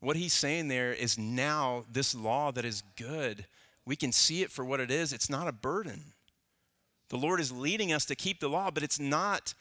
What 0.05 0.17
he's 0.17 0.33
saying 0.33 0.67
there 0.67 0.93
is 0.93 1.17
now 1.17 1.83
this 1.91 2.13
law 2.13 2.51
that 2.51 2.63
is 2.63 2.83
good, 2.95 3.47
we 3.87 3.95
can 3.95 4.11
see 4.11 4.43
it 4.43 4.51
for 4.51 4.63
what 4.63 4.79
it 4.79 4.91
is. 4.91 5.11
It's 5.11 5.31
not 5.31 5.47
a 5.47 5.51
burden. 5.51 6.13
The 7.09 7.17
Lord 7.17 7.39
is 7.39 7.51
leading 7.51 7.91
us 7.91 8.05
to 8.05 8.15
keep 8.15 8.39
the 8.39 8.47
law, 8.47 8.69
but 8.69 8.83
it's 8.83 8.99
not, 8.99 9.55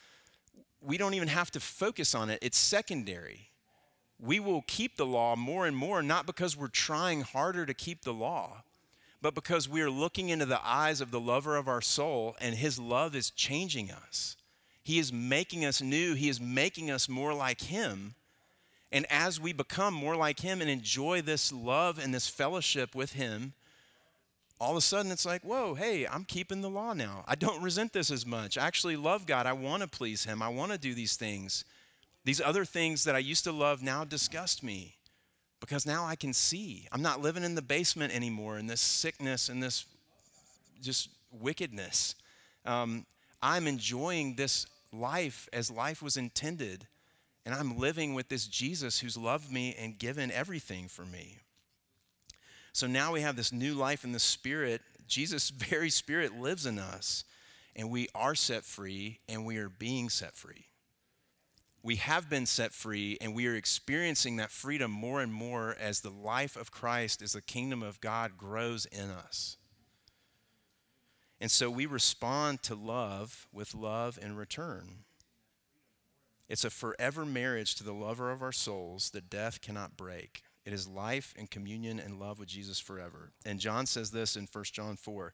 we 0.83 0.98
don't 0.98 1.14
even 1.14 1.28
have 1.28 1.50
to 1.52 1.61
focus 1.61 2.14
on 2.14 2.28
it. 2.28 2.40
It's 2.42 2.59
secondary. 2.59 3.52
We 4.20 4.38
will 4.38 4.61
keep 4.66 4.98
the 4.98 5.07
law 5.07 5.35
more 5.35 5.66
and 5.66 5.74
more, 5.74 6.02
not 6.02 6.26
because 6.26 6.59
we're 6.59 6.68
trying 6.68 7.22
harder 7.22 7.64
to 7.64 7.72
keep 7.72 8.02
the 8.02 8.12
law, 8.12 8.64
but 9.22 9.35
because 9.35 9.66
we 9.66 9.80
are 9.80 9.90
looking 9.90 10.28
into 10.28 10.44
the 10.44 10.61
eyes 10.62 11.00
of 11.00 11.11
the 11.11 11.20
lover 11.20 11.57
of 11.57 11.68
our 11.68 11.80
soul, 11.80 12.37
and 12.38 12.54
his 12.54 12.78
love 12.78 13.16
is 13.16 13.30
changing 13.30 13.90
us. 13.90 14.37
He 14.83 14.98
is 14.98 15.11
making 15.11 15.64
us 15.64 15.80
new, 15.80 16.12
he 16.12 16.28
is 16.28 16.38
making 16.38 16.90
us 16.90 17.09
more 17.09 17.33
like 17.33 17.62
him. 17.62 18.14
And 18.94 19.07
as 19.11 19.40
we 19.40 19.52
become 19.52 19.92
more 19.92 20.14
like 20.14 20.38
Him 20.38 20.61
and 20.61 20.70
enjoy 20.70 21.20
this 21.20 21.52
love 21.52 21.98
and 21.98 22.14
this 22.14 22.28
fellowship 22.28 22.94
with 22.94 23.14
Him, 23.14 23.52
all 24.61 24.70
of 24.70 24.76
a 24.76 24.80
sudden 24.80 25.11
it's 25.11 25.26
like, 25.26 25.42
whoa, 25.42 25.74
hey, 25.74 26.07
I'm 26.07 26.24
keeping 26.24 26.61
the 26.61 26.70
law 26.70 26.92
now. 26.92 27.24
I 27.26 27.35
don't 27.35 27.61
resent 27.61 27.92
this 27.92 28.12
as 28.12 28.24
much. 28.24 28.57
I 28.57 28.64
actually 28.64 28.94
love 28.94 29.26
God. 29.26 29.46
I 29.46 29.52
want 29.52 29.83
to 29.83 29.88
please 29.88 30.24
Him. 30.24 30.40
I 30.40 30.48
want 30.48 30.70
to 30.70 30.78
do 30.78 30.94
these 30.94 31.16
things. 31.16 31.64
These 32.24 32.40
other 32.40 32.64
things 32.64 33.02
that 33.02 33.16
I 33.16 33.18
used 33.18 33.42
to 33.44 33.52
love 33.52 33.83
now 33.83 34.04
disgust 34.04 34.62
me 34.62 34.94
because 35.59 35.85
now 35.85 36.07
I 36.07 36.14
can 36.14 36.33
see. 36.33 36.87
I'm 36.92 37.02
not 37.02 37.20
living 37.20 37.42
in 37.42 37.57
the 37.57 37.62
basement 37.62 38.14
anymore 38.14 38.59
in 38.59 38.68
this 38.68 38.80
sickness 38.80 39.48
and 39.48 39.61
this 39.61 39.87
just 40.80 41.09
wickedness. 41.33 42.14
Um, 42.64 43.07
I'm 43.42 43.66
enjoying 43.66 44.37
this 44.37 44.68
life 44.92 45.48
as 45.52 45.68
life 45.68 46.00
was 46.00 46.16
intended. 46.16 46.87
And 47.46 47.54
I'm 47.54 47.78
living 47.78 48.14
with 48.14 48.28
this 48.28 48.46
Jesus 48.46 49.00
who's 49.00 49.16
loved 49.16 49.52
me 49.52 49.74
and 49.78 49.98
given 49.98 50.30
everything 50.30 50.88
for 50.88 51.04
me. 51.04 51.38
So 52.72 52.87
now 52.87 53.12
we 53.12 53.20
have 53.20 53.37
this 53.37 53.52
new 53.52 53.74
life 53.74 54.02
in 54.04 54.12
the 54.12 54.18
Spirit. 54.18 54.80
Jesus' 55.07 55.50
very 55.50 55.90
Spirit 55.90 56.38
lives 56.38 56.66
in 56.66 56.78
us, 56.78 57.24
and 57.76 57.90
we 57.90 58.09
are 58.14 58.35
set 58.35 58.64
free 58.64 59.20
and 59.28 59.44
we 59.44 59.59
are 59.59 59.68
being 59.68 60.09
set 60.09 60.35
free. 60.35 60.66
we 61.83 61.96
have 61.96 62.30
been 62.30 62.46
set 62.46 62.72
free, 62.72 63.18
and 63.20 63.35
we 63.35 63.46
are 63.46 63.54
experiencing 63.54 64.37
that 64.37 64.50
freedom 64.50 64.90
more 64.90 65.20
and 65.20 65.30
more 65.33 65.76
as 65.78 66.00
the 66.00 66.09
life 66.11 66.57
of 66.57 66.70
Christ, 66.70 67.20
as 67.20 67.35
the 67.35 67.42
kingdom 67.42 67.83
of 67.83 68.00
God 68.00 68.38
grows 68.38 68.87
in 68.87 69.11
us. 69.11 69.59
And 71.42 71.50
so 71.50 71.68
we 71.68 71.85
respond 71.85 72.62
to 72.62 72.74
love 72.74 73.46
with 73.52 73.74
love 73.74 74.18
in 74.20 74.35
return. 74.35 75.04
It's 76.48 76.64
a 76.64 76.70
forever 76.70 77.24
marriage 77.24 77.74
to 77.76 77.85
the 77.85 77.92
lover 77.92 78.30
of 78.30 78.42
our 78.42 78.52
souls 78.52 79.11
that 79.11 79.30
death 79.30 79.61
cannot 79.61 79.96
break. 79.96 80.42
It 80.64 80.72
is 80.72 80.88
life 80.88 81.35
and 81.38 81.50
communion 81.50 81.98
and 81.98 82.18
love 82.18 82.38
with 82.38 82.48
Jesus 82.48 82.78
forever. 82.78 83.33
And 83.44 83.61
John 83.61 83.87
says 83.87 84.11
this 84.11 84.37
in 84.37 84.48
1 84.50 84.64
John 84.72 84.96
4 84.96 85.33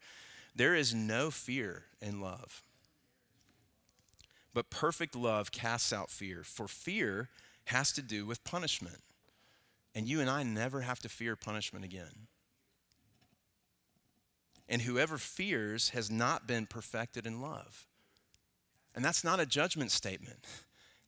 there 0.55 0.75
is 0.75 0.95
no 0.95 1.31
fear 1.31 1.85
in 2.01 2.21
love. 2.21 2.63
But 4.53 4.71
perfect 4.71 5.15
love 5.15 5.53
casts 5.53 5.93
out 5.93 6.11
fear, 6.11 6.43
for 6.43 6.67
fear 6.67 7.29
has 7.67 7.93
to 7.93 8.03
do 8.03 8.27
with 8.27 8.43
punishment. 8.43 8.99
And 9.95 10.09
you 10.09 10.21
and 10.21 10.29
I 10.29 10.43
never 10.43 10.81
have 10.81 10.99
to 11.01 11.09
fear 11.09 11.37
punishment 11.37 11.85
again. 11.85 12.27
And 14.69 14.83
whoever 14.83 15.19
fears 15.19 15.91
has 15.91 16.11
not 16.11 16.47
been 16.47 16.67
perfected 16.67 17.27
in 17.27 17.41
love. 17.41 17.87
And 18.95 19.05
that's 19.05 19.25
not 19.25 19.41
a 19.41 19.47
judgment 19.47 19.91
statement. 19.91 20.45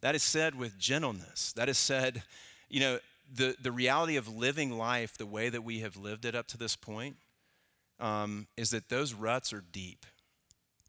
That 0.03 0.15
is 0.15 0.23
said 0.23 0.55
with 0.57 0.79
gentleness. 0.79 1.53
That 1.55 1.69
is 1.69 1.79
said, 1.79 2.23
you 2.69 2.81
know, 2.81 2.99
the, 3.35 3.57
the 3.62 3.73
reality 3.73 4.17
of 4.17 4.29
living 4.29 4.77
life 4.77 5.17
the 5.17 5.27
way 5.27 5.49
that 5.49 5.65
we 5.65 5.81
have 5.81 5.97
lived 5.97 6.25
it 6.25 6.35
up 6.35 6.49
to 6.49 6.59
this 6.59 6.77
point 6.77 7.17
um, 7.99 8.47
is 8.57 8.71
that 8.71 8.88
those 8.88 9.15
ruts 9.15 9.53
are 9.53 9.65
deep. 9.73 10.05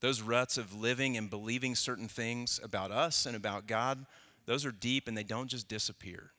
Those 0.01 0.21
ruts 0.21 0.57
of 0.57 0.75
living 0.75 1.15
and 1.15 1.29
believing 1.29 1.75
certain 1.75 2.09
things 2.09 2.59
about 2.61 2.91
us 2.91 3.25
and 3.25 3.35
about 3.35 3.67
God, 3.67 4.05
those 4.45 4.65
are 4.65 4.71
deep 4.71 5.07
and 5.07 5.15
they 5.15 5.23
don't 5.23 5.47
just 5.47 5.69
disappear. 5.69 6.31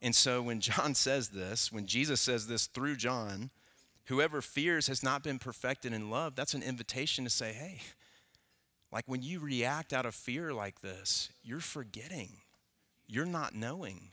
And 0.00 0.14
so 0.14 0.40
when 0.40 0.60
John 0.60 0.94
says 0.94 1.28
this, 1.28 1.72
when 1.72 1.86
Jesus 1.86 2.20
says 2.20 2.46
this 2.46 2.66
through 2.66 2.96
John, 2.96 3.50
whoever 4.04 4.40
fears 4.40 4.86
has 4.86 5.02
not 5.02 5.24
been 5.24 5.38
perfected 5.38 5.92
in 5.92 6.10
love, 6.10 6.36
that's 6.36 6.54
an 6.54 6.62
invitation 6.62 7.24
to 7.24 7.30
say, 7.30 7.52
hey, 7.52 7.80
like 8.92 9.04
when 9.06 9.22
you 9.22 9.40
react 9.40 9.92
out 9.92 10.06
of 10.06 10.14
fear 10.14 10.52
like 10.52 10.80
this, 10.80 11.30
you're 11.42 11.60
forgetting, 11.60 12.38
you're 13.06 13.26
not 13.26 13.54
knowing. 13.54 14.10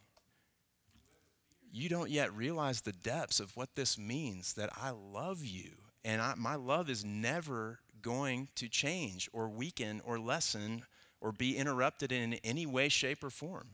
You 1.72 1.90
don't 1.90 2.10
yet 2.10 2.34
realize 2.36 2.82
the 2.82 2.92
depths 2.92 3.40
of 3.40 3.56
what 3.58 3.76
this 3.76 3.98
means 3.98 4.54
that 4.54 4.70
I 4.80 4.92
love 4.92 5.44
you 5.44 5.72
and 6.06 6.22
I, 6.22 6.34
my 6.36 6.56
love 6.56 6.90
is 6.90 7.06
never 7.06 7.80
going 8.02 8.50
to 8.56 8.68
change 8.68 9.30
or 9.32 9.48
weaken 9.48 10.02
or 10.06 10.20
lessen 10.20 10.84
or 11.22 11.32
be 11.32 11.56
interrupted 11.56 12.12
in 12.12 12.34
any 12.44 12.66
way, 12.66 12.90
shape, 12.90 13.24
or 13.24 13.30
form. 13.30 13.68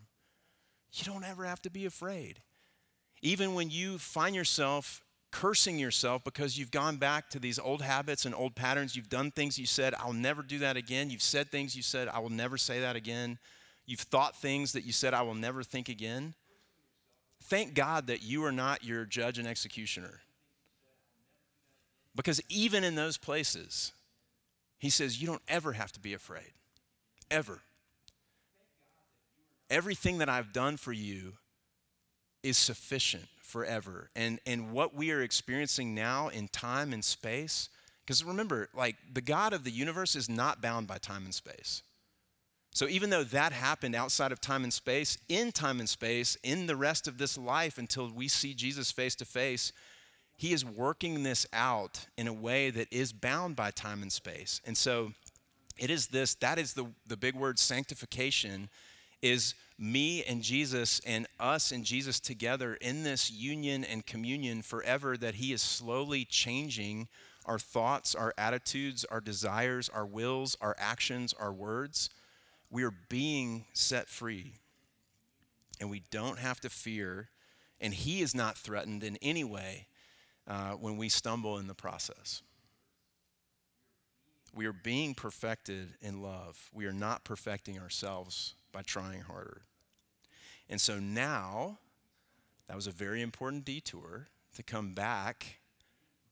You 0.93 1.05
don't 1.05 1.23
ever 1.23 1.45
have 1.45 1.61
to 1.63 1.71
be 1.71 1.85
afraid. 1.85 2.41
Even 3.21 3.55
when 3.55 3.69
you 3.69 3.97
find 3.97 4.35
yourself 4.35 5.01
cursing 5.31 5.77
yourself 5.77 6.23
because 6.23 6.57
you've 6.57 6.71
gone 6.71 6.97
back 6.97 7.29
to 7.29 7.39
these 7.39 7.59
old 7.59 7.81
habits 7.81 8.25
and 8.25 8.33
old 8.33 8.55
patterns, 8.55 8.95
you've 8.95 9.09
done 9.09 9.31
things 9.31 9.59
you 9.59 9.65
said, 9.65 9.93
I'll 9.99 10.13
never 10.13 10.41
do 10.41 10.59
that 10.59 10.77
again. 10.77 11.09
You've 11.09 11.21
said 11.21 11.49
things 11.49 11.75
you 11.75 11.83
said, 11.83 12.07
I 12.07 12.19
will 12.19 12.29
never 12.29 12.57
say 12.57 12.81
that 12.81 12.95
again. 12.95 13.37
You've 13.85 13.99
thought 13.99 14.35
things 14.35 14.73
that 14.73 14.83
you 14.83 14.91
said, 14.91 15.13
I 15.13 15.21
will 15.23 15.35
never 15.35 15.63
think 15.63 15.89
again. 15.89 16.33
Thank 17.43 17.73
God 17.73 18.07
that 18.07 18.21
you 18.21 18.43
are 18.45 18.51
not 18.51 18.83
your 18.83 19.05
judge 19.05 19.39
and 19.39 19.47
executioner. 19.47 20.19
Because 22.15 22.41
even 22.49 22.83
in 22.83 22.95
those 22.95 23.17
places, 23.17 23.93
he 24.77 24.89
says, 24.89 25.21
you 25.21 25.27
don't 25.27 25.41
ever 25.47 25.73
have 25.73 25.91
to 25.93 25.99
be 25.99 26.13
afraid. 26.13 26.51
Ever. 27.31 27.61
Everything 29.69 30.19
that 30.19 30.29
I've 30.29 30.53
done 30.53 30.77
for 30.77 30.91
you 30.91 31.33
is 32.43 32.57
sufficient 32.57 33.27
forever. 33.41 34.09
And, 34.15 34.39
and 34.45 34.71
what 34.71 34.93
we 34.93 35.11
are 35.11 35.21
experiencing 35.21 35.95
now 35.95 36.29
in 36.29 36.47
time 36.47 36.93
and 36.93 37.03
space, 37.03 37.69
because 38.05 38.23
remember, 38.23 38.69
like 38.75 38.95
the 39.13 39.21
God 39.21 39.53
of 39.53 39.63
the 39.63 39.71
universe 39.71 40.15
is 40.15 40.29
not 40.29 40.61
bound 40.61 40.87
by 40.87 40.97
time 40.97 41.25
and 41.25 41.33
space. 41.33 41.83
So 42.71 42.87
even 42.87 43.09
though 43.09 43.23
that 43.23 43.51
happened 43.51 43.95
outside 43.95 44.31
of 44.31 44.39
time 44.39 44.63
and 44.63 44.71
space, 44.71 45.17
in 45.27 45.51
time 45.51 45.79
and 45.79 45.89
space, 45.89 46.37
in 46.43 46.67
the 46.67 46.75
rest 46.75 47.07
of 47.07 47.17
this 47.17 47.37
life 47.37 47.77
until 47.77 48.11
we 48.11 48.27
see 48.27 48.53
Jesus 48.53 48.91
face 48.91 49.15
to 49.15 49.25
face, 49.25 49.73
he 50.37 50.53
is 50.53 50.63
working 50.63 51.23
this 51.23 51.45
out 51.51 52.05
in 52.17 52.27
a 52.27 52.33
way 52.33 52.69
that 52.69 52.87
is 52.93 53.11
bound 53.11 53.55
by 53.55 53.71
time 53.71 54.01
and 54.01 54.11
space. 54.11 54.61
And 54.65 54.77
so 54.77 55.11
it 55.77 55.89
is 55.89 56.07
this, 56.07 56.35
that 56.35 56.59
is 56.59 56.73
the, 56.73 56.85
the 57.07 57.17
big 57.17 57.35
word 57.35 57.59
sanctification, 57.59 58.69
is 59.21 59.55
me 59.77 60.23
and 60.23 60.41
Jesus 60.41 60.99
and 61.05 61.27
us 61.39 61.71
and 61.71 61.85
Jesus 61.85 62.19
together 62.19 62.75
in 62.75 63.03
this 63.03 63.31
union 63.31 63.83
and 63.83 64.05
communion 64.05 64.61
forever 64.61 65.15
that 65.17 65.35
he 65.35 65.53
is 65.53 65.61
slowly 65.61 66.25
changing 66.25 67.07
our 67.45 67.59
thoughts, 67.59 68.13
our 68.13 68.33
attitudes, 68.37 69.05
our 69.05 69.21
desires, 69.21 69.89
our 69.89 70.05
wills, 70.05 70.57
our 70.61 70.75
actions, 70.77 71.33
our 71.39 71.51
words. 71.51 72.09
We 72.69 72.83
are 72.83 72.93
being 73.09 73.65
set 73.73 74.09
free. 74.09 74.53
And 75.79 75.89
we 75.89 76.03
don't 76.11 76.39
have 76.39 76.59
to 76.61 76.69
fear, 76.69 77.29
and 77.79 77.93
he 77.93 78.21
is 78.21 78.35
not 78.35 78.57
threatened 78.57 79.01
in 79.01 79.17
any 79.21 79.45
way 79.45 79.87
uh, 80.45 80.71
when 80.71 80.97
we 80.97 81.07
stumble 81.07 81.57
in 81.57 81.67
the 81.67 81.73
process. 81.73 82.41
We 84.53 84.65
are 84.65 84.73
being 84.73 85.13
perfected 85.13 85.89
in 86.01 86.21
love. 86.21 86.69
We 86.73 86.85
are 86.85 86.93
not 86.93 87.23
perfecting 87.23 87.79
ourselves 87.79 88.55
by 88.71 88.81
trying 88.81 89.21
harder. 89.21 89.61
And 90.69 90.79
so 90.79 90.99
now, 90.99 91.79
that 92.67 92.75
was 92.75 92.87
a 92.87 92.91
very 92.91 93.21
important 93.21 93.65
detour 93.65 94.27
to 94.55 94.63
come 94.63 94.93
back 94.93 95.59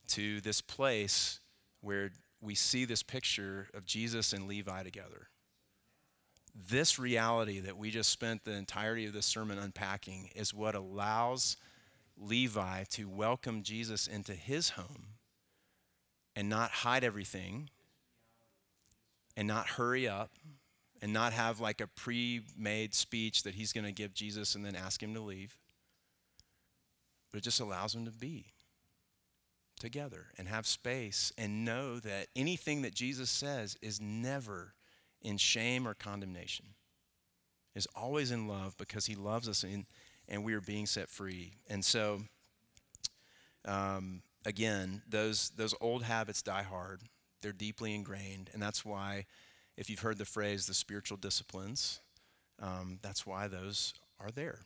to 0.10 0.42
this 0.42 0.62
place 0.62 1.40
where 1.82 2.12
we 2.42 2.56
see 2.56 2.86
this 2.86 3.04
picture 3.04 3.68
of 3.74 3.86
Jesus 3.86 4.34
and 4.34 4.48
Levi 4.48 4.84
together. 4.84 5.30
This 6.70 6.98
reality 6.98 7.60
that 7.60 7.78
we 7.78 7.92
just 7.92 8.10
spent 8.10 8.44
the 8.44 8.54
entirety 8.54 9.06
of 9.06 9.14
this 9.14 9.26
sermon 9.26 9.58
unpacking 9.58 10.30
is 10.36 10.54
what 10.54 10.76
allows 10.76 11.58
Levi 12.18 12.84
to 12.92 13.08
welcome 13.08 13.64
Jesus 13.64 14.08
into 14.08 14.34
his 14.34 14.72
home 14.72 15.18
and 16.36 16.50
not 16.50 16.72
hide 16.72 17.04
everything 17.04 17.70
and 19.38 19.48
not 19.48 19.68
hurry 19.68 20.08
up 20.08 20.32
and 21.02 21.14
not 21.14 21.32
have 21.32 21.62
like 21.62 21.80
a 21.80 21.88
pre 21.88 22.42
made 22.58 22.94
speech 22.94 23.44
that 23.44 23.56
he's 23.56 23.72
going 23.72 23.86
to 23.86 23.94
give 23.94 24.14
Jesus 24.14 24.56
and 24.56 24.66
then 24.66 24.76
ask 24.76 25.02
him 25.02 25.14
to 25.14 25.22
leave. 25.22 25.56
But 27.32 27.38
it 27.38 27.44
just 27.44 27.62
allows 27.62 27.94
them 27.94 28.04
to 28.06 28.12
be 28.12 28.48
together 29.80 30.26
and 30.38 30.48
have 30.48 30.66
space 30.66 31.32
and 31.38 31.64
know 31.64 32.00
that 32.00 32.28
anything 32.36 32.82
that 32.82 32.96
Jesus 32.96 33.30
says 33.30 33.78
is 33.82 34.02
never 34.02 34.74
in 35.22 35.38
shame 35.38 35.88
or 35.88 35.94
condemnation, 35.94 36.66
is 37.76 37.88
always 37.96 38.32
in 38.32 38.48
love 38.48 38.76
because 38.78 39.06
he 39.06 39.14
loves 39.16 39.48
us 39.48 39.64
in 39.64 39.86
and 40.28 40.44
we 40.44 40.54
are 40.54 40.62
being 40.62 40.86
set 40.86 41.10
free. 41.10 41.54
And 41.70 41.86
so, 41.86 42.22
um, 43.66 44.22
again, 44.46 45.04
those, 45.08 45.52
those 45.56 45.76
old 45.80 46.04
habits 46.04 46.42
die 46.42 46.64
hard, 46.64 47.02
they're 47.42 47.52
deeply 47.52 47.94
ingrained. 47.94 48.50
And 48.54 48.62
that's 48.62 48.86
why, 48.86 49.26
if 49.76 49.90
you've 49.90 50.00
heard 50.00 50.18
the 50.18 50.26
phrase 50.26 50.66
the 50.66 50.74
spiritual 50.74 51.18
disciplines, 51.18 52.02
um, 52.60 53.00
that's 53.02 53.26
why 53.26 53.48
those 53.48 53.94
are 54.20 54.32
there. 54.32 54.60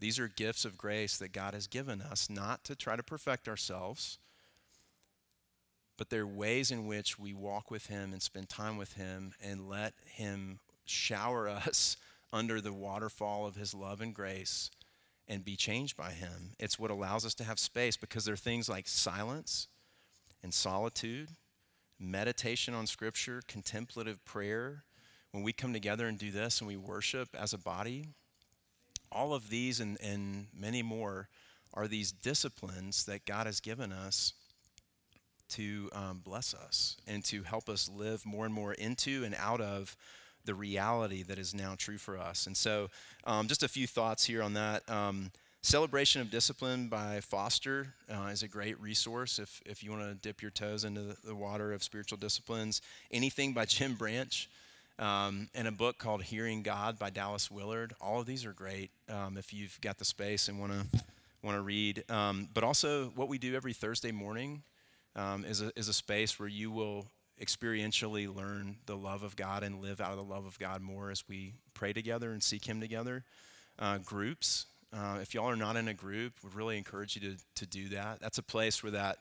These 0.00 0.18
are 0.18 0.28
gifts 0.28 0.64
of 0.64 0.78
grace 0.78 1.16
that 1.18 1.32
God 1.32 1.54
has 1.54 1.66
given 1.66 2.00
us, 2.00 2.30
not 2.30 2.64
to 2.64 2.76
try 2.76 2.94
to 2.94 3.02
perfect 3.02 3.48
ourselves, 3.48 4.18
but 5.96 6.10
they're 6.10 6.26
ways 6.26 6.70
in 6.70 6.86
which 6.86 7.18
we 7.18 7.34
walk 7.34 7.70
with 7.70 7.86
Him 7.86 8.12
and 8.12 8.22
spend 8.22 8.48
time 8.48 8.76
with 8.76 8.92
Him 8.92 9.32
and 9.42 9.68
let 9.68 9.94
Him 10.06 10.60
shower 10.84 11.48
us 11.66 11.96
under 12.32 12.60
the 12.60 12.72
waterfall 12.72 13.46
of 13.46 13.56
His 13.56 13.74
love 13.74 14.00
and 14.00 14.14
grace 14.14 14.70
and 15.26 15.44
be 15.44 15.56
changed 15.56 15.96
by 15.96 16.10
Him. 16.10 16.54
It's 16.58 16.78
what 16.78 16.90
allows 16.90 17.26
us 17.26 17.34
to 17.34 17.44
have 17.44 17.58
space 17.58 17.96
because 17.96 18.24
there 18.24 18.34
are 18.34 18.38
things 18.38 18.68
like 18.68 18.86
silence 18.86 19.66
and 20.42 20.54
solitude, 20.54 21.30
meditation 21.98 22.74
on 22.74 22.86
Scripture, 22.86 23.42
contemplative 23.46 24.24
prayer. 24.24 24.84
When 25.32 25.42
we 25.42 25.52
come 25.52 25.72
together 25.72 26.06
and 26.06 26.18
do 26.18 26.30
this 26.30 26.60
and 26.60 26.68
we 26.68 26.76
worship 26.76 27.28
as 27.38 27.52
a 27.52 27.58
body, 27.58 28.06
all 29.10 29.34
of 29.34 29.50
these 29.50 29.80
and, 29.80 29.98
and 30.00 30.46
many 30.58 30.82
more 30.82 31.28
are 31.74 31.88
these 31.88 32.12
disciplines 32.12 33.04
that 33.04 33.26
God 33.26 33.46
has 33.46 33.60
given 33.60 33.92
us 33.92 34.32
to 35.50 35.88
um, 35.92 36.20
bless 36.24 36.54
us 36.54 36.96
and 37.06 37.24
to 37.24 37.42
help 37.42 37.68
us 37.68 37.88
live 37.88 38.24
more 38.26 38.44
and 38.44 38.54
more 38.54 38.74
into 38.74 39.24
and 39.24 39.34
out 39.38 39.60
of 39.60 39.96
the 40.44 40.54
reality 40.54 41.22
that 41.22 41.38
is 41.38 41.54
now 41.54 41.74
true 41.76 41.98
for 41.98 42.18
us. 42.18 42.46
And 42.46 42.56
so, 42.56 42.88
um, 43.24 43.48
just 43.48 43.62
a 43.62 43.68
few 43.68 43.86
thoughts 43.86 44.24
here 44.24 44.42
on 44.42 44.54
that. 44.54 44.88
Um, 44.90 45.30
Celebration 45.62 46.20
of 46.20 46.30
Discipline 46.30 46.88
by 46.88 47.20
Foster 47.20 47.88
uh, 48.08 48.28
is 48.28 48.44
a 48.44 48.48
great 48.48 48.80
resource 48.80 49.40
if, 49.40 49.60
if 49.66 49.82
you 49.82 49.90
want 49.90 50.02
to 50.02 50.14
dip 50.14 50.40
your 50.40 50.52
toes 50.52 50.84
into 50.84 51.02
the, 51.02 51.16
the, 51.24 51.34
water 51.34 51.72
of 51.72 51.82
spiritual 51.82 52.16
disciplines. 52.16 52.80
Anything 53.10 53.52
by 53.52 53.64
Jim 53.64 53.94
Branch 53.94 54.48
um, 55.00 55.48
and 55.56 55.66
a 55.66 55.72
book 55.72 55.98
called 55.98 56.22
Hearing 56.22 56.62
God 56.62 56.96
by 56.96 57.10
Dallas 57.10 57.50
Willard. 57.50 57.92
All 58.00 58.20
of 58.20 58.26
these 58.26 58.44
are 58.44 58.52
great 58.52 58.90
um, 59.08 59.36
if 59.36 59.52
you've 59.52 59.78
got 59.80 59.98
the 59.98 60.04
space 60.04 60.48
and 60.48 60.60
want 60.60 60.72
to 60.72 61.00
want 61.42 61.56
to 61.56 61.62
read. 61.62 62.04
Um, 62.08 62.48
but 62.54 62.62
also, 62.62 63.06
what 63.16 63.28
we 63.28 63.38
do 63.38 63.56
every 63.56 63.72
Thursday 63.72 64.12
morning 64.12 64.62
um, 65.16 65.44
is, 65.44 65.60
a, 65.60 65.72
is 65.76 65.88
a 65.88 65.92
space 65.92 66.38
where 66.38 66.48
you 66.48 66.70
will 66.70 67.06
experientially 67.40 68.32
learn 68.34 68.76
the 68.86 68.96
love 68.96 69.22
of 69.22 69.36
God 69.36 69.62
and 69.62 69.80
live 69.80 70.00
out 70.00 70.10
of 70.12 70.16
the 70.16 70.24
love 70.24 70.46
of 70.46 70.58
God 70.58 70.82
more 70.82 71.10
as 71.10 71.28
we 71.28 71.54
pray 71.74 71.92
together 71.92 72.30
and 72.30 72.42
seek 72.42 72.64
Him 72.64 72.80
together. 72.80 73.24
Uh, 73.78 73.98
groups, 73.98 74.66
uh, 74.92 75.18
if 75.20 75.34
y'all 75.34 75.48
are 75.48 75.56
not 75.56 75.76
in 75.76 75.88
a 75.88 75.94
group, 75.94 76.34
would 76.42 76.54
really 76.54 76.78
encourage 76.78 77.16
you 77.16 77.20
to, 77.20 77.36
to 77.56 77.66
do 77.66 77.88
that. 77.90 78.20
That's 78.20 78.38
a 78.38 78.42
place 78.42 78.82
where 78.82 78.92
that 78.92 79.18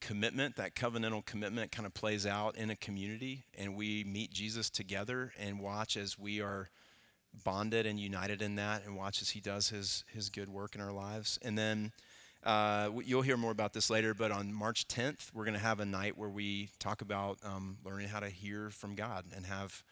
commitment, 0.00 0.56
that 0.56 0.74
covenantal 0.74 1.24
commitment, 1.24 1.72
kind 1.72 1.86
of 1.86 1.94
plays 1.94 2.26
out 2.26 2.56
in 2.56 2.70
a 2.70 2.76
community, 2.76 3.44
and 3.56 3.76
we 3.76 4.04
meet 4.04 4.30
Jesus 4.30 4.68
together 4.68 5.32
and 5.38 5.60
watch 5.60 5.96
as 5.96 6.18
we 6.18 6.40
are 6.40 6.68
bonded 7.44 7.86
and 7.86 8.00
united 8.00 8.42
in 8.42 8.56
that, 8.56 8.84
and 8.84 8.96
watch 8.96 9.22
as 9.22 9.30
He 9.30 9.40
does 9.40 9.68
His 9.68 10.04
His 10.12 10.28
good 10.28 10.48
work 10.48 10.74
in 10.74 10.80
our 10.80 10.92
lives. 10.92 11.38
And 11.42 11.56
then 11.56 11.92
uh, 12.42 12.90
you'll 13.04 13.22
hear 13.22 13.36
more 13.36 13.52
about 13.52 13.72
this 13.72 13.90
later, 13.90 14.14
but 14.14 14.30
on 14.30 14.52
March 14.52 14.86
10th, 14.88 15.34
we're 15.34 15.44
going 15.44 15.54
to 15.54 15.60
have 15.60 15.80
a 15.80 15.84
night 15.84 16.16
where 16.16 16.28
we 16.28 16.68
talk 16.78 17.02
about 17.02 17.38
um, 17.44 17.78
learning 17.84 18.08
how 18.08 18.20
to 18.20 18.28
hear 18.28 18.70
from 18.70 18.94
God 18.94 19.24
and 19.34 19.46
have 19.46 19.82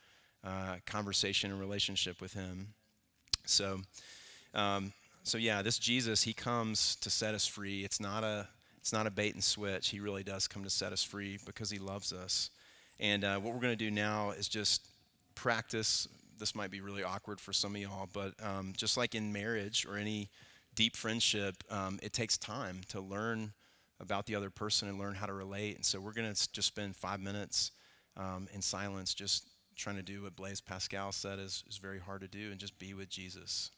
uh, 0.44 0.76
conversation 0.86 1.50
and 1.50 1.58
relationship 1.58 2.20
with 2.20 2.34
Him. 2.34 2.74
So, 3.44 3.80
um, 4.54 4.92
so 5.24 5.38
yeah, 5.38 5.62
this 5.62 5.78
Jesus, 5.78 6.22
He 6.22 6.32
comes 6.32 6.96
to 6.96 7.10
set 7.10 7.34
us 7.34 7.46
free. 7.46 7.82
It's 7.82 7.98
not 7.98 8.22
a 8.22 8.46
it's 8.78 8.92
not 8.92 9.06
a 9.06 9.10
bait 9.10 9.32
and 9.32 9.42
switch. 9.42 9.88
He 9.88 9.98
really 9.98 10.22
does 10.22 10.46
come 10.46 10.62
to 10.62 10.70
set 10.70 10.92
us 10.92 11.02
free 11.02 11.38
because 11.46 11.70
He 11.70 11.78
loves 11.78 12.12
us. 12.12 12.50
And 13.00 13.24
uh, 13.24 13.38
what 13.38 13.54
we're 13.54 13.60
going 13.60 13.72
to 13.72 13.76
do 13.76 13.90
now 13.90 14.30
is 14.30 14.46
just 14.46 14.86
practice. 15.34 16.06
This 16.38 16.54
might 16.54 16.70
be 16.70 16.82
really 16.82 17.02
awkward 17.02 17.40
for 17.40 17.54
some 17.54 17.74
of 17.74 17.80
y'all, 17.80 18.08
but 18.12 18.34
um, 18.42 18.74
just 18.76 18.98
like 18.98 19.14
in 19.14 19.32
marriage 19.32 19.86
or 19.88 19.96
any 19.96 20.28
deep 20.74 20.96
friendship, 20.96 21.64
um, 21.70 21.98
it 22.02 22.12
takes 22.12 22.36
time 22.36 22.82
to 22.88 23.00
learn 23.00 23.52
about 24.00 24.26
the 24.26 24.34
other 24.34 24.50
person 24.50 24.88
and 24.88 24.98
learn 24.98 25.14
how 25.14 25.26
to 25.26 25.32
relate. 25.32 25.76
And 25.76 25.84
so 25.84 25.98
we're 25.98 26.12
going 26.12 26.32
to 26.32 26.52
just 26.52 26.68
spend 26.68 26.94
five 26.94 27.20
minutes 27.20 27.70
um, 28.18 28.48
in 28.52 28.60
silence, 28.60 29.14
just 29.14 29.46
trying 29.76 29.96
to 29.96 30.02
do 30.02 30.22
what 30.22 30.36
Blaise 30.36 30.60
Pascal 30.60 31.10
said 31.10 31.38
is, 31.38 31.64
is 31.68 31.78
very 31.78 31.98
hard 31.98 32.20
to 32.20 32.28
do 32.28 32.50
and 32.50 32.60
just 32.60 32.78
be 32.78 32.92
with 32.92 33.08
Jesus. 33.08 33.70